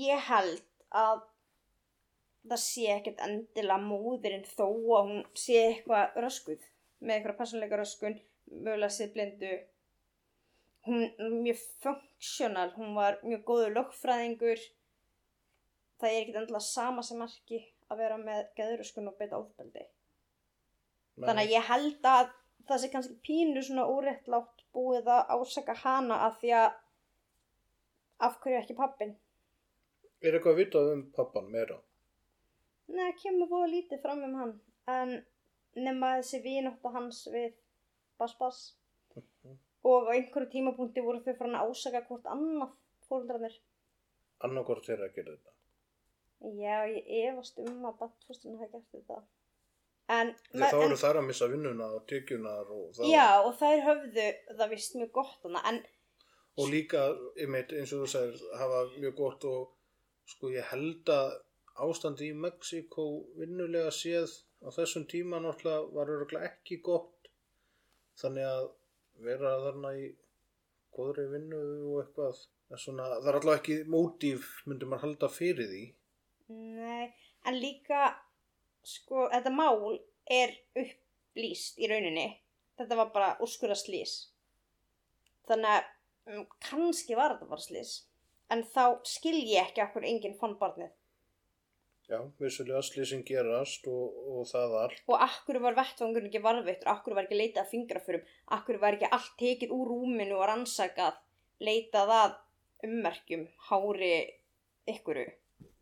ég 0.00 0.26
held 0.26 0.64
að 1.04 1.22
það 2.50 2.62
sé 2.64 2.86
ekkert 2.96 3.22
endilega 3.28 3.78
móðurinn 3.84 4.44
þó 4.48 4.66
að 4.66 5.10
hún 5.12 5.22
sé 5.38 5.58
eitthvað 5.68 6.18
röskuð 6.24 6.66
með 7.00 7.14
eitthvað 7.18 7.38
persónleika 7.44 7.78
röskun 7.80 8.18
mögulega 8.50 8.90
séð 8.94 9.14
blindu. 9.14 9.52
Hún 10.86 11.06
er 11.06 11.32
mjög 11.44 11.62
funksjónal 11.84 12.70
hún 12.76 12.94
var 12.96 13.18
mjög 13.22 13.46
góður 13.48 13.74
lögfræðingur. 13.76 14.66
Það 16.00 16.10
er 16.10 16.20
ekkert 16.20 16.42
endilega 16.42 16.66
sama 16.66 17.04
sem 17.04 17.20
marki 17.20 17.62
að 17.90 18.04
vera 18.04 18.20
með 18.20 18.44
geðuröskun 18.56 19.10
og 19.10 19.18
beita 19.18 19.40
ofbeldi. 19.40 19.86
Þannig 21.20 21.42
að 21.42 21.56
ég 21.56 21.66
held 21.68 22.06
að 22.08 22.30
það 22.68 22.82
sé 22.82 22.92
kannski 22.92 23.18
pínu 23.26 23.64
svona 23.64 23.88
óréttlátt 23.90 24.64
búið 24.72 25.10
að 25.10 25.34
ásaka 25.34 25.74
hana 25.82 26.22
að 26.28 26.38
því 26.40 26.54
að 26.60 26.70
af 28.20 28.38
hverju 28.40 28.60
ekki 28.60 28.76
pappin 28.78 29.16
Er 30.20 30.36
eitthvað 30.36 30.58
vitað 30.58 30.90
um 30.92 31.02
pappan 31.16 31.46
meira? 31.48 31.78
Nei, 32.92 33.12
kemur 33.22 33.48
búið 33.48 33.70
lítið 33.74 34.02
fram 34.02 34.24
um 34.26 34.34
hann 34.36 34.50
en 34.94 35.12
nema 35.86 36.16
þessi 36.18 36.40
vinótta 36.44 36.92
hans 36.92 37.22
við 37.32 37.54
Bass 38.20 38.36
Bass 38.40 38.60
og 39.90 40.08
á 40.08 40.12
einhverju 40.12 40.50
tímapunkti 40.52 41.02
voru 41.04 41.22
þau 41.24 41.34
hann 41.40 41.56
að 41.58 41.72
ásaka 41.72 42.04
hvort 42.08 42.26
annað 42.34 42.74
fóreldrarnir 43.08 43.56
Annarkort 44.46 44.86
þeirra 44.86 45.10
að 45.10 45.16
gera 45.18 45.32
þetta. 45.34 45.52
Já, 46.56 46.76
ég 46.88 47.08
efast 47.28 47.58
um 47.60 47.82
að 47.88 47.98
Battfostin 48.00 48.56
hafi 48.60 48.72
gert 48.72 48.94
þetta 48.94 49.18
en, 50.10 50.30
Þegar 50.52 50.72
þá 50.72 50.78
en 50.78 50.84
eru 50.86 50.98
þær 51.02 51.18
að 51.20 51.26
missa 51.26 51.48
vinnuna 51.50 51.88
og 51.96 52.06
tekjunar 52.08 52.70
og 52.72 52.86
það. 52.96 53.10
Já, 53.12 53.26
og 53.44 53.52
þær 53.60 53.82
höfðu 53.88 54.28
það 54.48 54.72
vist 54.72 54.96
mjög 54.96 55.10
gott 55.18 55.48
hana 55.48 55.64
en 55.70 55.82
Og 56.58 56.66
líka, 56.68 57.04
einmitt, 57.40 57.70
eins 57.72 57.92
og 57.94 58.02
þú 58.02 58.08
segir, 58.10 58.40
hafa 58.58 58.80
mjög 58.96 59.14
gott 59.20 59.44
og 59.48 59.68
sko 60.28 60.50
ég 60.52 60.66
held 60.72 61.08
að 61.14 61.30
ástandi 61.84 62.30
í 62.30 62.36
Mexíkó 62.36 63.06
vinnulega 63.38 63.92
séð 63.94 64.34
á 64.66 64.68
þessum 64.74 65.06
tíma 65.08 65.40
náttúrulega 65.40 65.94
var 65.94 66.12
örgulega 66.16 66.50
ekki 66.50 66.80
gott. 66.84 67.19
Þannig 68.18 68.48
að 68.48 68.66
vera 69.26 69.54
þarna 69.66 69.94
í 69.98 70.08
góðri 70.96 71.28
vinnu 71.34 71.60
og 71.92 72.02
eitthvað. 72.04 72.46
Svona, 72.78 73.08
það 73.18 73.28
er 73.32 73.36
allavega 73.40 73.58
ekki 73.58 73.76
mótíf, 73.90 74.50
myndi 74.70 74.86
maður 74.86 75.08
halda 75.08 75.28
fyrir 75.34 75.66
því. 75.66 75.80
Nei, 76.54 77.08
en 77.50 77.56
líka 77.58 78.04
sko, 78.86 79.26
þetta 79.32 79.50
mál 79.50 79.98
er 80.30 80.54
upplýst 80.78 81.80
í 81.82 81.88
rauninni 81.90 82.28
þetta 82.80 82.98
var 83.00 83.10
bara 83.14 83.30
úrskurðarslýs 83.44 84.14
þannig 85.50 85.74
að 85.74 85.90
um, 86.32 86.46
kannski 86.64 87.18
var 87.18 87.34
þetta 87.34 87.50
bara 87.50 87.64
slýs 87.64 87.92
en 88.54 88.64
þá 88.72 88.84
skil 89.08 89.36
ég 89.38 89.68
ekki 89.68 89.84
okkur 89.84 90.06
enginn 90.08 90.38
fann 90.40 90.56
barnið 90.60 90.92
Já, 92.10 92.18
vissulega 92.42 92.80
slýsing 92.82 93.22
gerast 93.26 93.84
og, 93.86 94.16
og 94.34 94.46
það 94.50 94.72
allt. 94.80 95.02
og 95.06 95.20
akkur 95.22 95.60
var 95.62 95.76
vettvangurinn 95.78 96.26
ekki 96.26 96.40
varðveittur? 96.42 96.90
Akkur 96.90 97.14
var 97.14 97.28
ekki 97.28 97.38
leitað 97.38 97.62
að 97.62 97.68
fingraförum? 97.70 98.24
Akkur 98.56 98.80
var 98.82 98.96
ekki 98.96 99.10
allt 99.14 99.36
tekið 99.38 99.74
úr 99.76 99.92
rúminu 99.92 100.34
og 100.40 100.48
rannsakað? 100.50 101.20
Leitað 101.62 102.10
að 102.16 102.34
ummerkjum, 102.88 103.46
hári 103.68 104.10
ykkuru, 104.90 105.26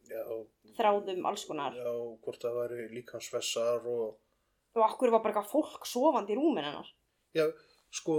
Já, 0.09 0.23
þráðum, 0.77 1.25
alls 1.29 1.45
konar. 1.49 1.75
Já, 1.77 1.89
hvort 2.25 2.45
það 2.45 2.61
væri 2.63 2.89
líkansvessar 2.99 3.85
og 3.89 4.19
og 4.79 4.85
akkur 4.85 5.11
var 5.11 5.23
bara 5.25 5.33
eitthvað 5.33 5.51
fólk 5.51 5.89
sofandi 5.89 6.37
í 6.37 6.39
rúminu 6.39 6.69
hennar? 6.69 6.89
Já, 7.37 7.47
sko, 7.91 8.19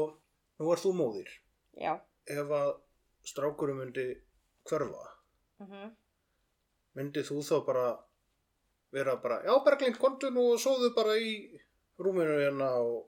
nú 0.60 0.74
er 0.74 0.82
þú 0.82 0.96
móðir. 0.98 1.30
já, 1.78 1.94
Ef 2.30 2.52
að 2.58 2.74
strákurum 3.26 3.84
myndi 3.84 4.10
hverfa, 4.66 5.06
mhm 5.62 5.94
myndi 6.98 7.24
þú 7.26 7.42
þá 7.46 7.56
bara 7.68 7.88
vera 8.96 9.16
bara, 9.22 9.42
já, 9.46 9.54
Berglind, 9.66 10.00
kontu 10.02 10.32
nú 10.34 10.48
og 10.56 10.62
sóðu 10.62 10.92
bara 10.96 11.16
í 11.20 11.34
rúminu 12.02 12.40
hérna 12.40 12.72
og, 12.82 13.08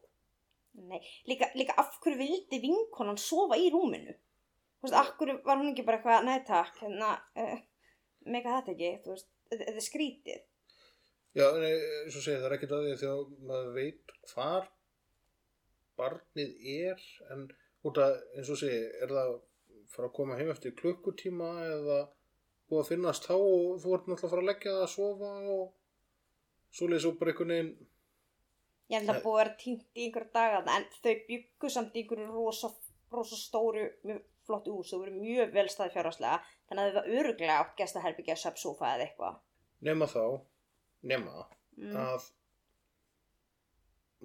Nei, 0.72 1.02
líka, 1.28 1.50
líka 1.60 1.74
af 1.82 1.98
hverju 2.00 2.16
vildi 2.16 2.62
vinkonan 2.64 3.18
sofa 3.20 3.58
í 3.60 3.66
rúminu? 3.74 4.14
Þú 4.80 4.86
veist, 4.86 4.96
af 4.96 5.10
hverju 5.20 5.42
var 5.44 5.60
hún 5.60 5.74
ekki 5.74 5.84
bara 5.88 6.00
eitthvað, 6.00 6.28
nei 6.30 6.46
takk, 6.48 6.78
hérna, 6.80 7.10
uh, 7.36 7.58
mega 8.32 8.54
þetta 8.60 8.72
ekki, 8.76 8.92
þú 9.04 9.16
veist, 9.16 9.28
þetta 9.52 9.74
er 9.74 9.86
skrítið. 9.88 10.46
já, 11.36 11.46
nei, 11.60 11.74
eins 11.74 12.16
og 12.16 12.24
segja, 12.24 12.40
það 12.40 12.48
er 12.48 12.56
ekkert 12.58 12.78
að 12.78 12.88
því 12.88 12.96
þegar 13.02 13.36
maður 13.50 13.76
veit 13.76 14.16
hvar 14.32 14.72
barnið 16.00 16.66
er, 16.78 17.06
en 17.36 17.46
út 17.88 18.02
að, 18.06 18.18
eins 18.38 18.54
og 18.54 18.62
segja, 18.64 18.88
er 19.04 19.16
það 19.18 19.36
fara 19.92 20.08
að 20.08 20.16
koma 20.22 20.40
heim 20.40 20.52
eftir 20.54 20.76
klukkutíma 20.80 21.52
eða 21.68 22.00
búið 22.72 22.84
að 22.84 22.92
finnast 22.94 23.28
þá 23.28 23.36
og 23.36 23.80
þú 23.84 23.96
ert 23.98 24.10
náttúrulega 24.10 24.28
að 24.28 24.34
fara 24.34 24.44
að 24.46 24.50
leggja 24.50 24.76
það 24.76 24.84
að 24.88 24.94
sofa 24.96 25.32
og 25.56 25.64
svo 26.72 26.90
leið 26.92 27.04
svo 27.06 27.14
bara 27.20 27.34
einhvern 27.34 27.56
veginn 27.56 27.74
Ég 28.92 29.00
held 29.00 29.12
að 29.14 29.22
búið 29.24 29.38
að 29.38 29.40
vera 29.40 29.58
týnt 29.62 29.84
í 29.96 30.06
einhverja 30.06 30.34
daga 30.36 30.76
en 30.76 30.86
þau 30.98 31.14
byggu 31.30 31.70
samt 31.72 31.94
í 31.96 32.02
einhverju 32.02 32.26
rosa, 32.34 32.70
rosa 33.14 33.38
stóru, 33.40 33.86
mjög 34.04 34.26
flott 34.48 34.68
ús 34.68 34.92
og 34.92 35.06
voru 35.06 35.14
mjög 35.16 35.54
vel 35.56 35.70
staði 35.72 35.94
fjárháslega 35.94 36.42
þannig 36.68 36.84
að 36.84 36.90
þau 36.90 36.98
var 36.98 37.22
öruglega 37.22 37.56
átt 37.62 37.78
gestaherbyggja 37.80 38.36
subsofa 38.42 38.90
eða 38.96 39.06
eitthvað. 39.06 39.38
Nema 39.88 40.10
þá, 40.12 40.26
nema 41.08 41.46
mm. 41.80 41.96
að 42.04 42.28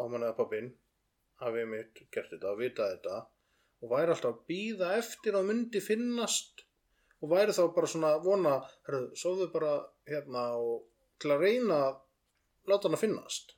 mamman 0.01 0.27
eða 0.27 0.39
pappin 0.41 0.73
hafi 1.45 1.65
mitt 1.71 2.03
gert 2.11 2.35
þetta, 2.35 2.57
vitað 2.59 2.95
þetta 2.97 3.23
og 3.85 3.93
væri 3.93 4.17
alltaf 4.17 4.33
að 4.33 4.45
býða 4.51 4.93
eftir 4.99 5.39
að 5.39 5.51
myndi 5.53 5.83
finnast 5.85 6.66
og 7.23 7.31
væri 7.33 7.55
þá 7.57 7.63
bara 7.75 7.91
svona 7.91 8.13
vona, 8.23 8.57
herru, 8.87 9.07
sóðu 9.17 9.49
bara 9.53 9.75
hérna 10.09 10.49
og 10.61 10.85
til 11.23 11.33
að 11.33 11.45
reyna 11.47 11.79
að 11.89 11.99
láta 12.71 12.89
hann 12.89 12.97
að 12.99 13.05
finnast. 13.07 13.55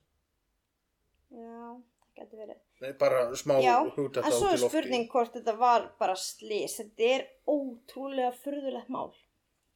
Já, 1.28 1.76
það 1.76 2.20
getur 2.22 2.42
verið 2.44 2.64
Nei, 2.78 2.92
bara 2.94 3.24
smá 3.34 3.56
Já, 3.58 3.74
hugta 3.96 4.20
En 4.22 4.28
þetta 4.28 4.36
svo 4.38 4.46
út 4.46 4.52
er 4.52 4.58
í 4.58 4.62
lofti. 4.62 4.70
spurning 4.70 5.08
hvort 5.10 5.32
þetta 5.34 5.54
var 5.58 5.86
bara 5.98 6.14
slís. 6.14 6.76
Þetta 6.78 7.08
er 7.16 7.24
ótrúlega 7.50 8.30
furðulegt 8.38 8.92
mál. 8.94 9.10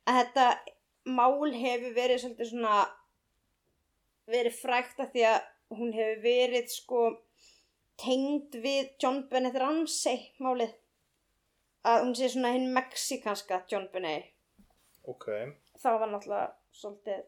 Að 0.07 0.19
þetta 0.21 0.45
mál 1.11 1.51
hefur 1.57 1.97
verið 1.97 2.23
svolítið 2.23 2.51
svona 2.53 2.77
verið 4.31 4.55
frægt 4.61 5.03
að 5.03 5.11
því 5.17 5.25
að 5.33 5.41
hún 5.81 5.91
hefur 5.97 6.23
verið 6.23 6.71
sko 6.71 7.03
tengd 8.03 8.55
við 8.63 8.93
John 9.03 9.25
Bennett 9.33 9.59
Ramsey 9.59 10.29
málið. 10.39 10.77
Að 11.85 12.05
hún 12.05 12.15
sé 12.15 12.29
svona 12.31 12.53
hinn 12.55 12.69
mexikanska 12.75 13.63
John 13.71 13.89
Bennett. 13.93 14.31
Ok, 15.11 15.27
Það 15.83 15.97
var 15.99 16.11
náttúrulega 16.13 16.51
svolítið 16.79 17.23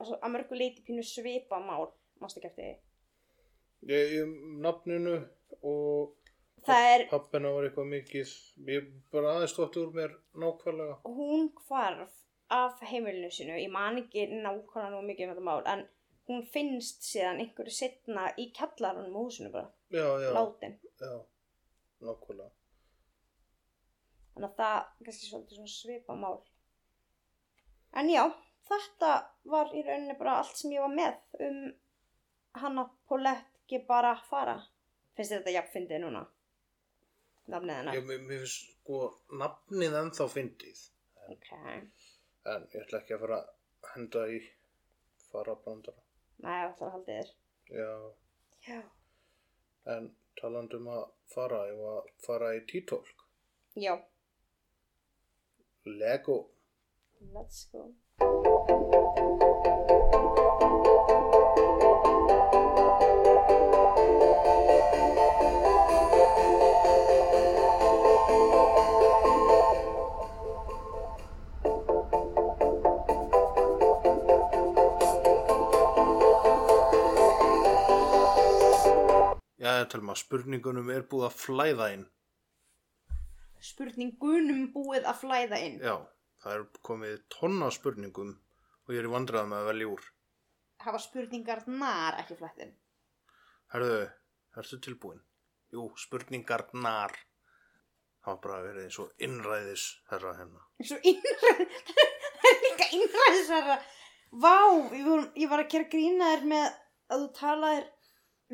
altså, 0.00 0.16
að 0.18 0.32
mörgu 0.34 0.56
leiti 0.58 0.82
pínu 0.86 1.04
svipa 1.06 1.60
mál, 1.62 1.92
mást 2.20 2.40
ekki 2.40 2.48
eftir 2.50 2.64
því. 2.64 2.72
ég, 3.92 4.10
ég 4.16 4.32
nafninu 4.64 5.14
og 5.62 6.16
er 6.74 7.06
pappina 7.12 7.52
var 7.54 7.68
eitthvað 7.68 7.86
mikið, 7.92 8.34
ég 8.66 8.90
bara 9.14 9.36
aðeins 9.36 9.54
stótti 9.54 9.80
úr 9.80 9.94
mér 9.94 10.16
nákvæmlega. 10.34 10.98
hún 11.06 11.46
hvarf 11.68 12.18
af 12.50 12.82
heimilinu 12.90 13.30
sinu, 13.30 13.54
ég 13.54 13.70
man 13.70 14.02
ekki 14.02 14.26
nákvæmlega 14.26 14.90
nú 14.96 15.06
mikið 15.06 15.28
um 15.28 15.34
þetta 15.36 15.46
mál, 15.46 15.62
en 15.70 15.86
hún 16.28 16.42
finnst 16.50 17.06
síðan 17.06 17.38
einhverju 17.44 17.72
setna 17.78 18.26
í 18.36 18.50
kjallarunum 18.58 19.14
húsinu 19.22 19.52
bara, 19.54 19.70
Já, 19.90 20.06
já, 20.18 20.32
látin. 20.34 20.80
já, 21.00 21.14
nákvæmlega. 22.02 22.50
Þannig 24.40 24.52
að 24.54 24.60
það 24.60 25.06
kannski 25.06 25.26
svolítið 25.28 25.56
svona 25.58 25.70
svipa 25.74 26.14
mál. 26.16 26.36
En 28.00 28.08
já, 28.08 28.22
þetta 28.70 29.08
var 29.52 29.72
í 29.76 29.82
rauninni 29.84 30.14
bara 30.16 30.36
allt 30.40 30.56
sem 30.56 30.72
ég 30.72 30.80
var 30.80 30.94
með 30.94 31.42
um 31.46 31.58
hana 32.62 32.84
Paulette 33.10 33.80
bara 33.88 34.14
fara. 34.30 34.54
Finnst 35.16 35.34
þetta 35.34 35.52
jafn 35.52 35.72
fyndið 35.74 36.00
núna? 36.06 36.22
Nafnið 37.52 37.76
hennar? 37.80 37.98
Ég, 37.98 38.06
mér 38.08 38.22
mér 38.24 38.46
finnst 38.46 38.70
sko 38.78 39.02
nafnið 39.42 39.98
ennþá 40.00 40.28
fyndið. 40.32 40.80
Ok. 41.34 41.50
En 42.48 42.64
ég 42.72 42.80
ætla 42.80 43.02
ekki 43.02 43.18
að 43.18 43.24
fara 43.26 43.42
að 43.42 43.90
henda 43.92 44.24
í 44.32 44.40
farabrandara. 45.28 46.06
Nei, 46.40 46.62
það 46.64 46.80
var 46.86 46.94
haldið. 46.96 47.34
Já, 47.76 47.90
Já. 48.70 48.80
en 49.92 50.08
talandi 50.40 50.80
um 50.80 50.88
að 50.96 51.04
fara, 51.34 51.66
ég 51.68 51.82
var 51.84 52.00
að 52.00 52.14
fara 52.24 52.54
í 52.56 52.64
títólk. 52.72 53.26
Já. 53.76 53.98
Lego. 55.84 56.50
Let's 57.32 57.68
go. 57.72 57.94
Já, 79.60 79.76
ég 79.76 79.88
talum 79.92 80.10
að 80.12 80.20
spurningunum 80.20 80.88
er 80.92 81.04
búið 81.08 81.28
að 81.28 81.36
flæða 81.36 81.92
inn. 81.94 82.08
Spurningunum 83.60 84.70
búið 84.72 85.04
að 85.08 85.18
flæða 85.20 85.58
inn. 85.60 85.80
Já, 85.84 85.96
það 86.40 86.54
er 86.56 86.62
komið 86.86 87.16
tonna 87.32 87.68
spurningum 87.74 88.32
og 88.86 88.94
ég 88.94 89.02
er 89.02 89.08
í 89.08 89.12
vandræðum 89.12 89.52
með 89.52 89.62
að 89.62 89.68
velja 89.70 89.90
úr. 89.94 90.06
Hafa 90.80 91.00
spurningarnar 91.04 92.16
ekki 92.22 92.38
flættin? 92.38 92.72
Herðu, 93.74 93.98
ertu 94.56 94.78
tilbúin? 94.80 95.20
Jú, 95.74 95.90
spurningarnar. 96.00 97.12
Það 98.20 98.32
var 98.32 98.40
bara 98.44 98.62
verið 98.64 98.86
eins 98.86 98.98
og 99.00 99.24
innræðis 99.24 99.84
herra 100.10 100.32
hérna. 100.36 100.64
Svo 100.84 100.98
innræð, 101.08 101.60
það 102.40 102.50
er 102.50 102.58
líka 102.64 102.88
innræðisverða. 102.96 103.76
Vá, 104.40 104.56
ég 104.96 105.06
var, 105.06 105.22
ég 105.36 105.52
var 105.52 105.62
að 105.64 105.70
gera 105.74 105.90
grína 105.92 106.32
þér 106.32 106.48
með 106.52 106.66
að 107.10 107.22
þú 107.22 107.30
talaðir 107.38 107.86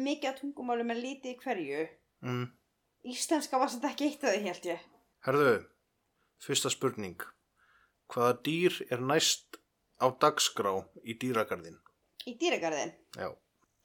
mikið 0.07 0.31
á 0.35 0.39
tungumáli 0.41 0.87
með 0.87 1.03
lítið 1.05 1.33
í 1.33 1.41
hverju. 1.43 1.87
Mm. 2.27 2.45
Íslenska 3.07 3.63
var 3.63 3.71
samt 3.71 3.87
ekki 3.87 4.11
eitt 4.11 4.27
af 4.27 4.35
því 4.35 4.45
held 4.51 4.71
ég. 4.73 4.87
Herðu, 5.27 5.55
fyrsta 6.47 6.71
spurning. 6.71 7.19
Hvaða 8.13 8.37
dýr 8.47 8.77
er 8.95 9.01
næst 9.03 9.59
á 9.99 10.07
dagskrá 10.23 10.73
í 11.03 11.17
dýragarðin? 11.19 11.79
Í 12.31 12.37
dýragarðin. 12.39 12.93
Já. 13.19 13.29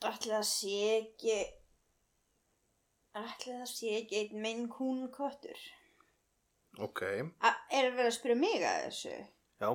Ætli 0.05 0.31
það 0.33 0.45
sé 0.49 0.75
ekki, 0.99 1.37
ætli 3.17 3.55
það 3.57 3.69
sé 3.71 3.93
ekki 3.99 4.19
einn 4.21 4.41
minn 4.45 4.67
kún 4.73 5.03
kottur. 5.13 5.57
Ok, 6.81 7.01
A, 7.43 7.49
er 7.75 7.89
verið 7.91 8.09
að 8.11 8.15
spyrja 8.15 8.37
mig 8.39 8.61
að 8.63 8.83
þessu? 8.87 9.15
já. 9.61 9.71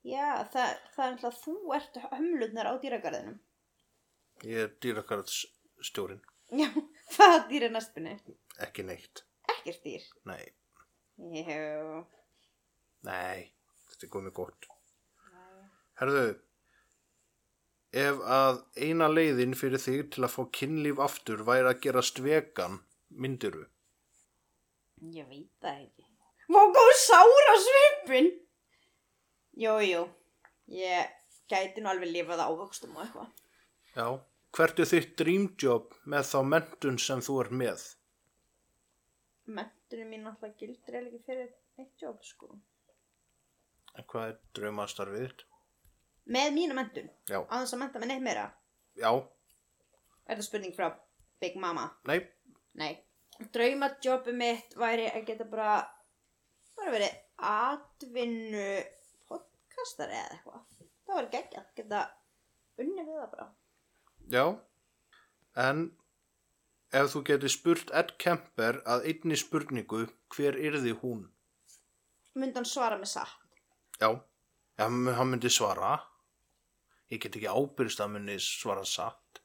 Já, 0.00 0.26
það, 0.52 0.70
það 0.94 1.04
er 1.04 1.10
alltaf 1.12 1.38
þú 1.44 1.54
ert 1.76 1.96
hömlutnar 2.10 2.68
á 2.72 2.74
dýragarðinum. 2.80 3.36
Ég 4.48 4.62
er 4.64 4.70
dýragarðsstjórin. 4.82 6.22
Já, 6.56 6.68
hvaða 7.14 7.42
dýr 7.50 7.66
er 7.68 7.74
næstunni? 7.76 8.14
Ekki 8.64 8.86
neitt. 8.88 9.22
Ekkert 9.52 9.84
dýr. 9.84 10.06
Nei, 10.28 10.40
Jú. 11.20 12.04
nei, 13.04 13.50
þetta 13.90 14.06
er 14.06 14.12
komið 14.12 14.32
gott. 14.36 14.68
Herðu, 16.00 16.22
ef 17.92 18.22
að 18.24 18.62
eina 18.80 19.08
leiðin 19.12 19.52
fyrir 19.58 19.82
þig 19.82 20.06
til 20.14 20.24
að 20.24 20.32
fá 20.36 20.40
kynlíf 20.56 21.02
aftur 21.04 21.44
væri 21.44 21.68
að 21.68 21.82
gerast 21.84 22.22
vegan, 22.24 22.80
myndiru? 23.10 23.66
Ég 25.12 25.28
veit 25.28 25.52
það 25.60 25.84
ekki. 25.84 26.06
Vá, 26.50 26.60
góð 26.74 26.94
sára 27.02 27.58
svipin! 27.66 28.32
Jú, 29.60 29.76
jú. 29.84 30.02
Ég 30.72 31.12
gæti 31.50 31.82
nú 31.82 31.92
alveg 31.92 32.10
lifað 32.14 32.42
ávöxtum 32.46 32.96
og 32.96 33.04
eitthvað. 33.04 33.30
Já. 33.94 34.06
Hvert 34.50 34.80
er 34.82 34.88
þitt 34.90 35.12
dreamjob 35.20 35.92
með 36.10 36.24
þá 36.26 36.38
mentun 36.52 36.96
sem 36.98 37.20
þú 37.22 37.36
er 37.44 37.50
með? 37.60 37.82
Mentunum 39.56 40.10
mín 40.12 40.26
alltaf 40.30 40.56
gildur 40.60 40.94
eða 40.98 41.08
ekki 41.10 41.22
fyrir 41.26 41.52
eitt 41.80 42.02
jobb, 42.04 42.20
sko. 42.24 42.50
En 43.98 44.04
hvað 44.12 44.28
er 44.32 44.36
draumastarfið 44.58 45.24
þitt? 45.26 45.44
Með 46.30 46.50
mínu 46.54 46.74
mentun, 46.78 47.08
Já. 47.30 47.40
á 47.42 47.54
þess 47.58 47.74
að 47.74 47.80
menta 47.82 47.98
með 48.02 48.10
neitt 48.12 48.22
meira. 48.26 48.44
Já, 49.00 49.10
Er 50.30 50.36
það 50.38 50.46
spurning 50.46 50.74
frá 50.76 50.90
Big 51.42 51.56
Mama? 51.58 51.88
nei, 52.06 52.20
Nei. 52.78 52.92
Draumadjobbi 53.52 54.32
mitt 54.36 54.74
væri 54.78 55.08
að 55.10 55.24
geta 55.26 55.44
bara, 55.48 55.72
bara 56.76 56.90
verið 56.92 57.16
atvinnu 57.50 58.66
podcastari 59.30 60.12
eða 60.18 60.34
eitthvað. 60.36 60.66
Það 61.06 61.16
var 61.18 61.28
geggjað, 61.32 61.70
geta 61.80 62.02
unni 62.84 63.06
við 63.08 63.16
það 63.22 63.30
bara. 63.32 63.46
já. 64.30 64.44
En 65.56 65.80
ef 66.92 67.12
þú 67.12 67.22
getur 67.28 67.52
spurt 67.52 67.90
Ed 67.94 68.14
Kemper 68.22 68.80
að 68.88 69.06
einni 69.10 69.36
spurningu, 69.38 70.06
hver 70.34 70.58
yrði 70.58 70.94
hún? 71.02 71.24
Myndi 72.38 72.60
hann 72.60 72.68
svara 72.68 72.98
með 72.98 73.12
satt? 73.14 73.36
Já, 74.00 74.10
já, 74.78 74.84
hann 74.86 75.30
myndi 75.30 75.50
svara. 75.50 75.96
Ég 77.10 77.20
get 77.22 77.34
ekki 77.36 77.50
ábyrgst 77.50 78.00
að 78.02 78.12
myndi 78.16 78.38
svara 78.42 78.84
satt. 78.86 79.40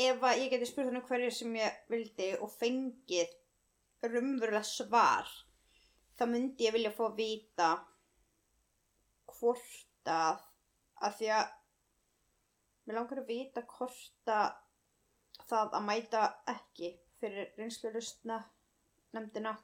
ef 0.00 0.22
að 0.24 0.38
ég 0.40 0.50
geti 0.52 0.66
spurt 0.70 0.88
hann 0.88 0.96
um 1.00 1.04
hverju 1.04 1.30
sem 1.34 1.56
ég 1.58 1.80
vildi 1.90 2.28
og 2.40 2.52
fengið 2.54 3.32
rumverulega 4.06 4.62
svar 4.64 5.28
þá 6.16 6.22
myndi 6.30 6.64
ég 6.64 6.72
vilja 6.72 6.92
fá 6.94 7.02
að 7.08 7.18
vita 7.18 7.70
hvort 9.34 10.08
að 10.08 10.38
að 11.04 11.16
því 11.18 11.28
að 11.36 11.50
mér 12.86 12.96
langar 13.00 13.20
að 13.22 13.28
vita 13.34 13.64
hvort 13.74 14.32
að 14.32 14.54
það 15.48 15.74
að 15.78 15.84
mæta 15.86 16.22
ekki 16.52 16.92
fyrir 17.20 17.50
reynslurustna 17.58 18.38
nefndina 19.16 19.56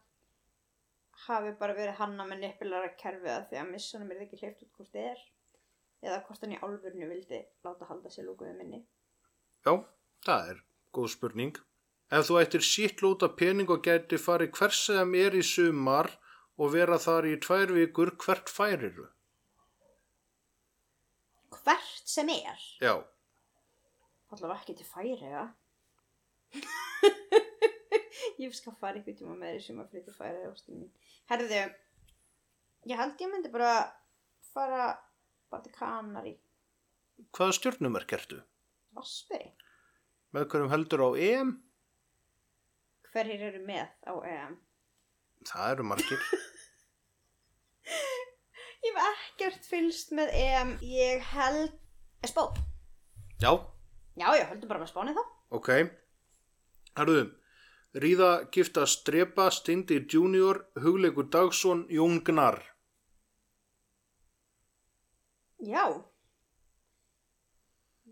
hafi 1.26 1.54
bara 1.60 1.76
verið 1.76 1.98
hann 2.00 2.20
að 2.20 2.30
manipulara 2.32 2.92
kerfið 3.00 3.32
að 3.32 3.48
því 3.50 3.60
að 3.62 3.72
missanum 3.72 4.12
er 4.12 4.22
ekki 4.24 4.40
hleyft 4.42 4.64
út 4.66 4.76
hvort 4.76 4.92
þið 4.92 5.08
er 5.12 5.24
eða 6.06 6.20
hvort 6.26 6.44
hann 6.44 6.54
í 6.56 6.60
álfurnu 6.60 7.08
vildi 7.10 7.40
láta 7.64 7.88
halda 7.88 8.12
sér 8.12 8.28
lúkuðu 8.28 8.52
minni 8.58 8.82
Já, 9.66 9.72
það 10.22 10.50
er 10.52 10.62
góð 10.94 11.08
spurning. 11.16 11.56
Ef 12.14 12.28
þú 12.28 12.36
ættir 12.38 12.62
sýtlúta 12.62 13.28
pening 13.34 13.70
og 13.72 13.82
gæti 13.82 14.18
farið 14.20 14.52
hvers 14.54 14.84
sem 14.86 15.16
er 15.18 15.34
í 15.34 15.42
sumar 15.42 16.12
og 16.56 16.70
vera 16.76 17.00
þar 17.02 17.26
í 17.32 17.34
tvær 17.42 17.72
vikur, 17.74 18.12
hvert 18.22 18.52
færiru? 18.52 19.08
Hvert 21.56 22.06
sem 22.06 22.30
er. 22.30 22.62
Já, 22.78 23.02
Allavega 24.34 24.60
ekki 24.60 24.74
til 24.78 24.86
færiða. 24.88 25.44
ég 28.42 28.54
skal 28.56 28.74
fara 28.80 29.00
ykkur 29.00 29.16
tíma 29.18 29.34
með 29.38 29.56
því 29.56 29.62
sem 29.66 29.80
að 29.82 29.90
flytja 29.92 30.14
færiða 30.16 30.50
ástin 30.52 30.80
mín. 30.80 30.90
Herðu, 31.30 31.60
ég 32.92 33.00
held 33.00 33.22
ég 33.24 33.32
myndi 33.32 33.52
bara 33.54 33.72
fara 34.52 34.88
bara 35.50 35.62
til 35.66 35.72
Kanari. 35.76 36.34
hvaða 37.36 37.56
stjórnumerk 37.58 38.12
ertu? 38.18 38.40
Vassberi. 38.96 39.52
Með 40.34 40.48
hverjum 40.52 40.72
heldur 40.72 41.04
á 41.06 41.08
EM? 41.28 41.50
Hverjir 43.12 43.42
eru 43.50 43.60
með 43.64 43.88
á 44.04 44.14
EM? 44.28 44.56
Það 45.46 45.70
eru 45.76 45.84
margir. 45.92 46.20
Ég 48.86 48.94
hef 48.94 49.06
ekkert 49.10 49.64
fylst 49.66 50.12
með 50.14 50.28
EM. 50.36 50.74
Ég 50.84 51.22
held... 51.32 51.72
Er 52.22 52.30
spá? 52.30 52.42
Já, 53.42 53.50
Já, 54.16 54.28
ég 54.38 54.46
heldur 54.48 54.68
bara 54.70 54.80
með 54.80 54.90
spáni 54.92 55.12
þá. 55.16 55.22
ok. 55.58 55.70
Herðu, 56.96 57.26
Ríða 57.96 58.30
gifta 58.52 58.82
Strepa, 58.84 59.50
Steindi 59.50 60.02
Junior, 60.12 60.58
Hugleikur 60.76 61.30
Dagsson, 61.32 61.86
Jón 61.88 62.18
Gnar. 62.24 62.58
Já. 65.64 65.84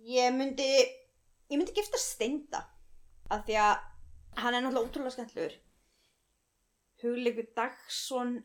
Ég 0.04 0.32
myndi, 0.36 0.68
ég 1.52 1.58
myndi 1.58 1.74
gifta 1.76 2.00
Steinda. 2.00 2.62
Af 3.28 3.44
því 3.44 3.58
að 3.60 3.74
hann 4.40 4.56
er 4.56 4.64
náttúrulega 4.64 4.88
útrúlega 4.88 5.16
skemmtluður. 5.16 5.58
Hugleikur 7.02 7.50
Dagsson, 7.56 8.38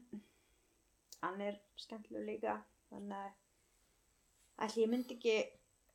hann 1.24 1.46
er 1.48 1.62
skemmtluður 1.80 2.28
líka. 2.28 2.58
Þannig 2.92 3.16
að 3.22 4.68
ætli 4.68 4.84
ég 4.84 4.92
myndi 4.92 5.16
ekki 5.16 5.38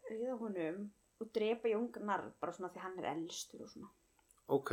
ríða 0.08 0.38
honum 0.40 0.80
og 1.20 1.30
drepa 1.36 1.68
Jóngarnar 1.68 2.30
bara 2.40 2.56
svona 2.56 2.72
því 2.72 2.86
hann 2.86 2.98
er 3.02 3.12
elstur 3.12 3.64
og 3.66 3.72
svona. 3.72 3.92
Ok. 4.48 4.70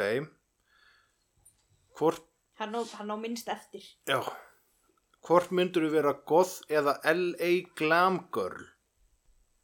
Hvort, 1.98 2.22
Hann 2.60 2.76
á, 2.76 2.82
hann 2.98 3.12
á 3.12 3.18
minnst 3.18 3.48
eftir. 3.50 3.84
já, 4.08 4.20
hvort 5.26 5.52
myndur 5.52 5.86
þú 5.88 5.92
vera 5.96 6.14
goth 6.28 6.62
eða 6.70 6.98
LA 7.06 7.52
Glam 7.78 8.20
Girl? 8.34 8.68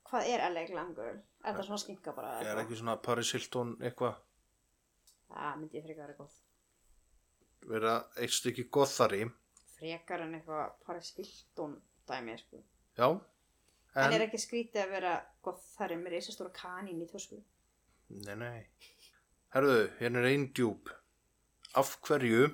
Hvað 0.07 0.29
er 0.33 0.43
LA 0.53 0.63
Glam 0.69 0.93
Girl? 0.95 1.19
Er 1.45 1.53
það 1.55 1.67
svona 1.67 1.81
skinka 1.83 2.13
bara? 2.15 2.31
eða 2.39 2.39
er 2.41 2.45
eitthvað? 2.47 2.63
ekki 2.65 2.79
svona 2.81 2.95
Paris 3.01 3.31
Hilton 3.33 3.75
eitthvað, 3.81 4.15
Það 5.27 5.57
myndi 5.59 5.77
ég 5.77 5.83
frekar 5.83 6.07
vera 6.07 6.17
góð. 6.21 6.35
vera 7.67 7.93
eitt 8.17 8.31
stykki 8.31 8.63
gothari. 8.71 9.25
Frekar 9.77 10.21
en 10.23 10.33
eitthvað 10.37 10.71
Paris 10.85 11.13
Hilton 11.17 11.81
dæmi, 12.07 12.37
sko. 12.39 12.63
Já, 12.97 13.09
En, 13.97 14.03
en, 14.05 14.13
er 14.13 14.27
ekki 14.27 14.37
skrítið 14.37 14.83
að 14.83 14.89
vera 14.93 15.13
þar 15.77 15.95
með 15.97 16.11
reisastóra 16.13 16.51
kanín 16.53 17.01
í 17.01 17.07
tösku? 17.09 17.39
nei, 18.09 18.35
nei. 18.35 18.67
Herðu, 19.55 19.79
hérna 19.99 20.23
er 20.23 20.29
einn 20.31 20.49
djúb. 20.53 20.91
Af 21.77 21.95
hverju 22.05 22.49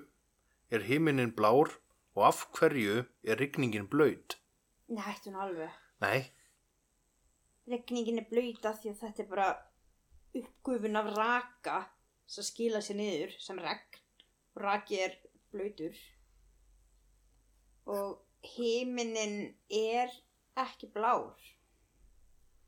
er 0.74 0.86
himinin 0.88 1.34
blár 1.36 1.74
og 2.14 2.28
af 2.30 2.46
hverju 2.54 3.04
er 3.24 3.40
rigningin 3.40 3.90
blöyt? 3.90 4.38
Nei, 4.94 5.02
hættu 5.02 5.34
nú 5.34 5.42
alveg. 5.42 5.74
Nei, 6.04 6.28
Regningin 7.72 8.20
er 8.20 8.28
blöyta 8.28 8.74
því 8.76 8.92
að 8.92 9.02
þetta 9.06 9.24
er 9.24 9.28
bara 9.30 9.52
uppgufun 10.36 11.00
af 11.00 11.12
raka 11.16 11.78
sem 12.28 12.44
skila 12.44 12.82
sér 12.84 12.98
niður 13.00 13.36
sem 13.40 13.62
regn. 13.64 14.00
Raki 14.60 15.00
er 15.06 15.16
blöytur. 15.54 15.96
Og 17.88 18.20
himinin 18.56 19.54
er 19.72 20.12
ekki 20.60 20.90
blár 20.92 21.40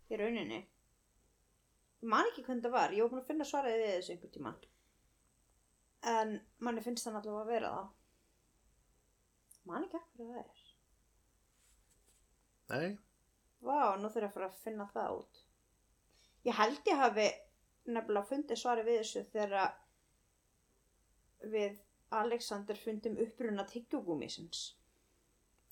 í 0.08 0.20
rauninni. 0.20 0.62
Man 2.14 2.28
ekki 2.30 2.44
hvernig 2.46 2.64
það 2.66 2.74
var. 2.76 2.94
Ég 2.94 3.02
var 3.06 3.12
búin 3.14 3.22
að 3.24 3.30
finna 3.32 3.46
svaraði 3.50 3.78
við 3.82 3.94
þessu 3.96 4.14
einhvern 4.16 4.34
tíma. 4.36 4.52
En 6.12 6.34
manni 6.68 6.84
finnst 6.86 7.08
það 7.08 7.16
náttúrulega 7.18 7.46
að 7.46 7.54
vera 7.54 7.72
það. 7.76 7.88
Man 9.72 9.86
ekki 9.88 9.98
ekki 10.02 10.20
hvað 10.20 10.34
það 10.36 10.44
er. 10.44 10.62
nei, 12.70 12.98
Vá, 13.66 13.96
nú 13.98 14.10
þurfum 14.14 14.22
ég 14.22 14.30
að 14.30 14.36
fara 14.36 14.48
að 14.52 14.60
finna 14.66 14.86
það 14.94 15.16
út. 15.20 15.40
Ég 16.46 16.58
held 16.60 16.90
ég 16.92 17.00
hafi 17.02 17.26
nefnilega 17.96 18.30
fundið 18.30 18.60
svari 18.62 18.84
við 18.86 19.00
þessu 19.00 19.24
þegar 19.34 19.56
við 21.56 21.80
Alexander 22.20 22.78
fundum 22.78 23.18
uppruna 23.26 23.66
tyggjógúmisins. 23.72 24.62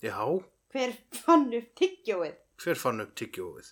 já, 0.02 0.18
Hver 0.74 0.92
fann 1.14 1.46
upp 1.54 1.70
tyggjóið? 1.78 2.34
hver 2.58 2.74
fann 2.82 3.00
upp 3.04 3.14
tyggjóið? 3.14 3.68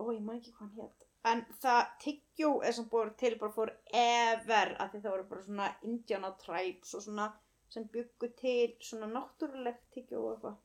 Ó, 0.00 0.02
ég 0.10 0.20
man 0.26 0.40
ekki 0.40 0.50
hvað 0.56 0.66
hann 0.66 0.74
hétt. 0.80 1.06
En 1.28 1.42
það 1.60 1.80
tyggjó 2.00 2.50
er 2.64 2.72
sem 2.72 2.86
búið 2.88 3.10
til 3.20 3.34
bara 3.40 3.52
fór 3.52 3.72
ever 3.92 4.70
af 4.80 4.92
því 4.92 5.00
það 5.02 5.10
voru 5.14 5.26
bara 5.28 5.42
svona 5.44 5.66
Indiana 5.84 6.30
tribes 6.40 6.94
og 6.96 7.02
svona 7.04 7.26
sem 7.70 7.84
byggu 7.92 8.30
til 8.38 8.72
svona 8.80 9.08
náttúrulegt 9.12 9.82
tyggjó 9.94 10.22
og 10.22 10.30
eitthvað. 10.34 10.56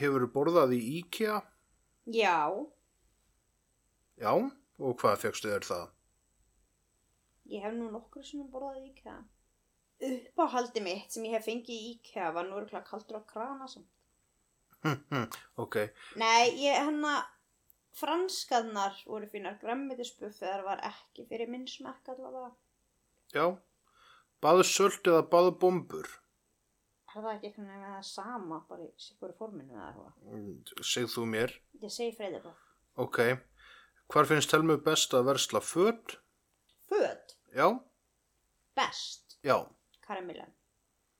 Hefur 0.00 0.24
þú 0.26 0.28
borðað 0.36 0.76
í 0.76 0.80
IKEA? 1.00 1.40
Já, 2.14 2.36
Já, 4.20 4.32
og 4.36 4.96
hvað 5.00 5.20
fegstu 5.22 5.48
þér 5.48 5.64
það? 5.64 5.84
Ég 7.50 7.62
hef 7.64 7.72
nú 7.74 7.86
nokkur 7.90 8.24
sem 8.26 8.42
borðað 8.52 8.82
í 8.82 8.90
IKEA. 8.90 9.16
Uppáhaldi 10.10 10.82
mitt 10.84 11.12
sem 11.12 11.24
ég 11.26 11.34
hef 11.36 11.46
fengið 11.48 11.74
í 11.74 11.90
IKEA 11.96 12.30
var 12.36 12.46
nú 12.46 12.58
örgulega 12.60 12.86
kaldur 12.86 13.18
á 13.20 13.22
krana 13.26 13.66
samt. 13.68 13.88
ok, 15.60 15.76
Nei, 16.16 16.52
ég 16.62 16.78
hennar 16.78 17.26
franskaðnar 17.98 18.96
voru 19.06 19.26
fínar 19.30 19.58
græmmitisbuffeðar 19.62 20.62
var 20.66 20.82
ekki 20.86 21.26
fyrir 21.28 21.50
minn 21.50 21.66
smekk 21.68 22.12
allavega. 22.14 22.52
já. 23.34 23.46
Baðu 24.40 24.64
sölt 24.64 25.04
eða 25.10 25.26
baðu 25.28 25.50
bombur? 25.60 26.06
Er 27.10 27.18
það 27.20 27.32
ekki 27.34 27.48
eitthvað 27.50 27.66
með 27.66 27.82
það 27.90 28.04
sama 28.08 28.60
bara 28.68 28.84
í 28.86 28.92
sikkur 28.96 29.32
forminu 29.36 29.74
eða 29.74 29.88
eitthvað? 29.90 30.12
Mm, 30.30 30.84
Segð 30.92 31.10
þú 31.16 31.24
mér. 31.34 31.52
Ég 31.82 31.92
segi 31.92 32.14
freyðið 32.16 32.44
bara. 32.46 32.56
Ok. 33.04 33.18
Hvar 34.10 34.28
finnst 34.30 34.54
Helmu 34.54 34.78
best 34.86 35.12
að 35.18 35.26
versla 35.28 35.60
föt? 35.60 36.16
Föt, 36.88 37.36
Já, 37.54 37.66
best, 38.78 39.36
já, 39.44 39.56
karamillan. 40.06 40.50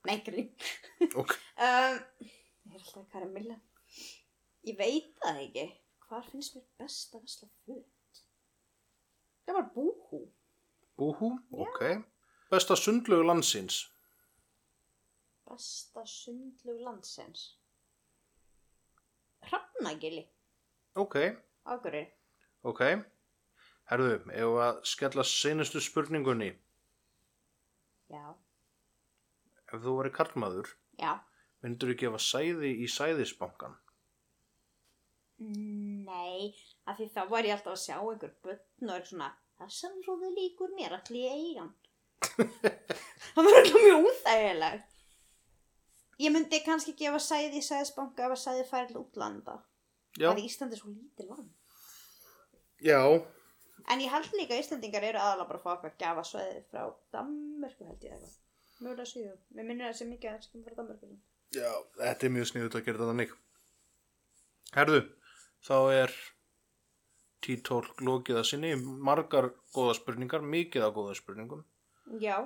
Nei, 0.07 0.17
grín. 0.25 0.49
ok. 1.15 1.35
um, 1.67 2.01
ég 2.25 2.73
er 2.73 2.81
alltaf 2.81 3.07
karamillan. 3.13 3.61
Ég 4.65 4.79
veit 4.79 5.13
það 5.21 5.43
ekki. 5.45 5.67
Hvar 6.11 6.25
finnst 6.27 6.57
mér 6.57 6.65
best 6.81 7.13
að 7.15 7.23
vesla 7.27 7.49
föt? 7.65 8.21
Það 9.47 9.57
var 9.59 9.69
búhú. 9.77 10.21
Búhú, 10.99 11.29
Já. 11.53 11.61
ok. 11.65 11.83
Besta 12.51 12.75
sundlögu 12.77 13.23
landsins? 13.29 13.77
Besta 15.47 16.03
sundlug 16.07 16.81
landsins. 16.83 17.45
Hrafnagili. 19.47 20.27
Ok, 20.99 21.15
Águrri. 21.71 22.03
ok. 22.67 22.83
Herðu, 23.91 24.17
ef 24.35 24.57
að 24.67 24.81
skella 24.87 25.25
seinustu 25.27 25.81
spurningunni. 25.83 26.51
Já. 28.11 28.35
Ef 29.71 29.79
þú 29.87 29.95
væri 30.01 30.13
karlmaður, 30.15 30.75
Já. 30.99 31.15
myndur 31.63 31.95
þú 31.95 31.97
gefa 32.03 32.19
sæði 32.27 32.75
í 32.83 32.91
sæðisbankan? 32.91 33.79
Nei, 36.11 36.51
af 36.91 36.99
því 36.99 37.07
þá 37.15 37.21
var 37.31 37.47
ég 37.49 37.55
alltaf 37.57 37.77
að 37.77 37.83
sjá 37.85 37.97
einhver 38.01 38.33
börn 38.45 38.91
og 38.91 38.95
er 38.97 39.05
svona 39.07 39.29
það 39.61 39.73
sem 39.77 39.99
þið 40.07 40.31
líkur 40.39 40.73
mér 40.79 40.97
allir 40.97 41.21
í 41.21 41.27
eigan. 41.31 41.73
það 43.35 43.43
var 43.47 43.59
alltaf 43.61 43.83
mjög 43.85 44.09
úþægilegt. 44.11 44.87
Ég 46.21 46.33
myndi 46.35 46.59
kannski 46.67 46.93
gefa 46.99 47.21
sæði 47.25 47.61
í 47.63 47.65
sæðisbanka 47.65 48.27
ef 48.27 48.35
að 48.35 48.41
sæði 48.43 48.65
færi 48.69 48.91
til 48.91 48.99
útlanda. 49.01 49.55
Já, 50.19 50.27
Það 50.33 50.41
er 50.41 50.47
Íslandi 50.49 50.77
svo 50.81 50.91
lítið 50.93 51.31
land. 51.31 51.53
já, 52.85 52.99
En 53.91 54.01
ég 54.05 54.11
held 54.13 54.27
líka 54.37 54.55
að 54.55 54.61
Íslandingar 54.65 55.05
eru 55.09 55.19
aðalega 55.19 55.49
bara 55.49 55.59
að 55.59 55.63
fá 55.65 55.71
eitthvað 55.73 55.95
gafa 56.03 56.25
svæði 56.29 56.59
frá 56.71 56.83
Danmörku 57.15 57.87
held 57.89 58.05
ég 58.05 58.13
eitthvað. 58.13 58.35
Mjögulega 58.81 59.09
síðan. 59.13 59.39
Mér 59.57 59.67
minnir 59.71 59.87
að 59.87 59.93
það 59.95 59.99
sé 60.01 60.09
mikið 60.11 60.31
að 60.31 60.35
það 60.37 60.45
sem 60.51 60.65
frá 60.67 60.75
Danmörku. 60.81 61.09
já, 61.57 61.71
þetta 62.03 62.27
er 62.29 62.35
mjög 62.37 62.51
sniðut 62.51 62.77
að 62.77 62.85
gera 62.85 62.99
þetta 63.01 63.09
þannig. 63.13 63.33
Herðu, 64.77 65.01
þá 65.67 65.77
er 65.95 66.15
títólk 67.45 68.01
lokið 68.05 68.41
að 68.41 68.49
sinni, 68.51 68.73
margar 68.81 69.51
góða 69.75 69.97
spurningar, 69.99 70.45
mikið 70.45 70.87
af 70.87 70.97
góða 70.97 71.17
spurningum. 71.19 71.63
Já, 72.21 72.37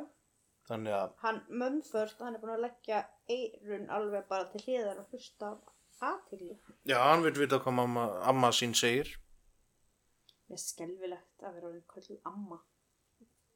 Þannig 0.64 0.94
að, 0.96 1.10
hann 1.20 1.38
Mumford, 1.60 2.14
hann 2.24 2.36
er 2.36 2.40
búin 2.40 2.54
að 2.54 2.62
leggja 2.64 3.00
eirun 3.28 3.90
alveg 3.92 4.22
bara 4.30 4.46
til 4.48 4.62
hliðar 4.64 5.02
og 5.02 5.10
hlusta 5.12 5.50
á 5.52 5.54
aðtigli. 6.08 6.54
já, 6.88 6.96
hann 7.02 7.24
vil 7.24 7.34
vita 7.36 7.58
hvað 7.60 7.76
mamma, 7.82 8.04
amma 8.24 8.48
sín 8.48 8.72
segir. 8.72 9.10
Mér 10.48 10.56
er 10.56 10.62
skelfilegt 10.62 11.44
að 11.44 11.58
vera 11.58 11.68
orðin 11.68 11.84
köllu 11.92 12.16
amma. 12.30 12.62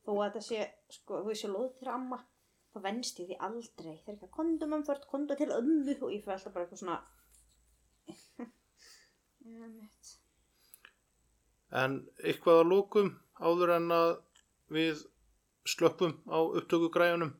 þó 0.04 0.10
að 0.18 0.26
þetta 0.26 0.42
sé, 0.44 0.66
sko, 0.98 1.22
þú 1.24 1.36
sé 1.36 1.48
loð 1.52 1.72
til 1.78 1.88
amma 1.92 2.20
þá 2.72 2.78
venst 2.84 3.18
ég 3.20 3.28
því 3.30 3.36
aldrei 3.48 3.94
þegar 4.04 4.14
ekki 4.14 4.28
að 4.28 4.36
kondum 4.36 4.76
umfört, 4.76 5.08
kondu 5.08 5.36
til 5.36 5.48
ömmu 5.52 5.96
og 5.96 6.12
ég 6.12 6.22
fyrir 6.24 6.36
alltaf 6.36 6.54
bara 6.54 6.64
eitthvað 6.66 6.82
svona 6.82 6.98
En 11.78 11.98
eitthvað 12.24 12.62
að 12.62 12.68
lókum 12.72 13.08
áður 13.44 13.72
en 13.76 13.90
að 13.92 14.10
við 14.72 15.02
slöppum 15.68 16.14
á 16.32 16.38
upptöku 16.40 16.88
græjunum? 16.94 17.34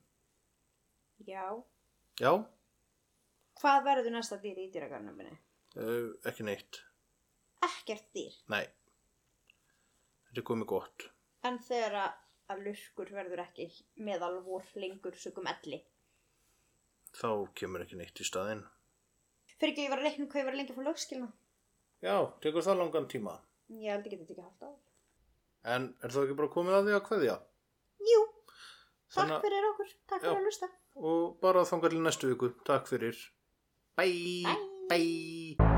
Já, 1.26 1.46
Já, 2.20 2.32
hvað 3.60 3.84
verður 3.86 4.12
næsta 4.14 4.36
dýr 4.42 4.58
í 4.60 4.68
dýragarnum 4.74 5.16
minni? 5.18 5.34
uh, 5.78 6.12
ekki 6.28 6.44
neitt. 6.46 6.80
Ekkert 7.64 8.04
dýr, 8.14 8.34
Nei, 8.52 8.64
þetta 10.28 10.42
er 10.42 10.46
komið 10.50 10.68
gott. 10.70 11.08
en 11.48 11.58
þegar 11.64 11.96
að, 12.04 12.62
lurkur 12.66 13.10
verður 13.12 13.42
ekki 13.46 13.66
meðal 14.06 14.38
vor 14.46 14.64
lengur 14.76 15.16
sögum 15.18 15.46
elli 15.50 15.80
Þá 17.18 17.28
kemur 17.56 17.82
ekki 17.82 17.96
neitt 17.96 18.20
í 18.20 18.24
staðinn. 18.28 18.62
Fyrir 19.58 19.72
ekki 19.72 19.80
að 19.80 19.84
ég 19.86 19.90
var 19.94 19.98
að 20.02 20.06
reikna 20.06 20.26
hvað 20.28 20.40
ég 20.42 20.46
var 20.46 20.56
að 20.74 20.76
fá 20.78 20.84
lögskilna 20.86 21.28
Já, 22.02 22.14
tekur 22.40 22.62
það 22.62 22.78
langan 22.82 23.08
tíma. 23.10 23.38
Ég 23.68 23.90
held 23.92 24.06
ekki 24.06 24.16
að 24.16 24.20
þetta 24.22 24.32
ekki 24.36 24.46
haft 24.46 24.62
á 24.64 24.70
En 25.74 25.88
er 26.02 26.08
það 26.14 26.24
ekki 26.28 26.36
bara 26.38 26.48
komið 26.54 26.76
að 26.78 26.84
því 26.88 26.94
að 26.98 27.06
kveðja? 27.08 27.38
Jú, 28.08 28.20
takk 28.28 29.16
Þannig 29.16 29.34
að- 29.36 29.42
fyrir 29.48 29.66
okkur, 29.72 29.90
takk 30.06 30.22
Já. 30.22 30.28
fyrir 30.28 30.40
að 30.40 30.46
lusta 30.46 30.68
Og 30.96 31.40
bara 31.40 31.64
þangar 31.64 31.90
til 31.90 32.00
næstu 32.02 32.28
viku. 32.32 32.52
Takk 32.64 32.86
fyrir. 32.86 33.16
Bye. 33.96 34.42
Bye. 34.88 35.56
Bye. 35.58 35.77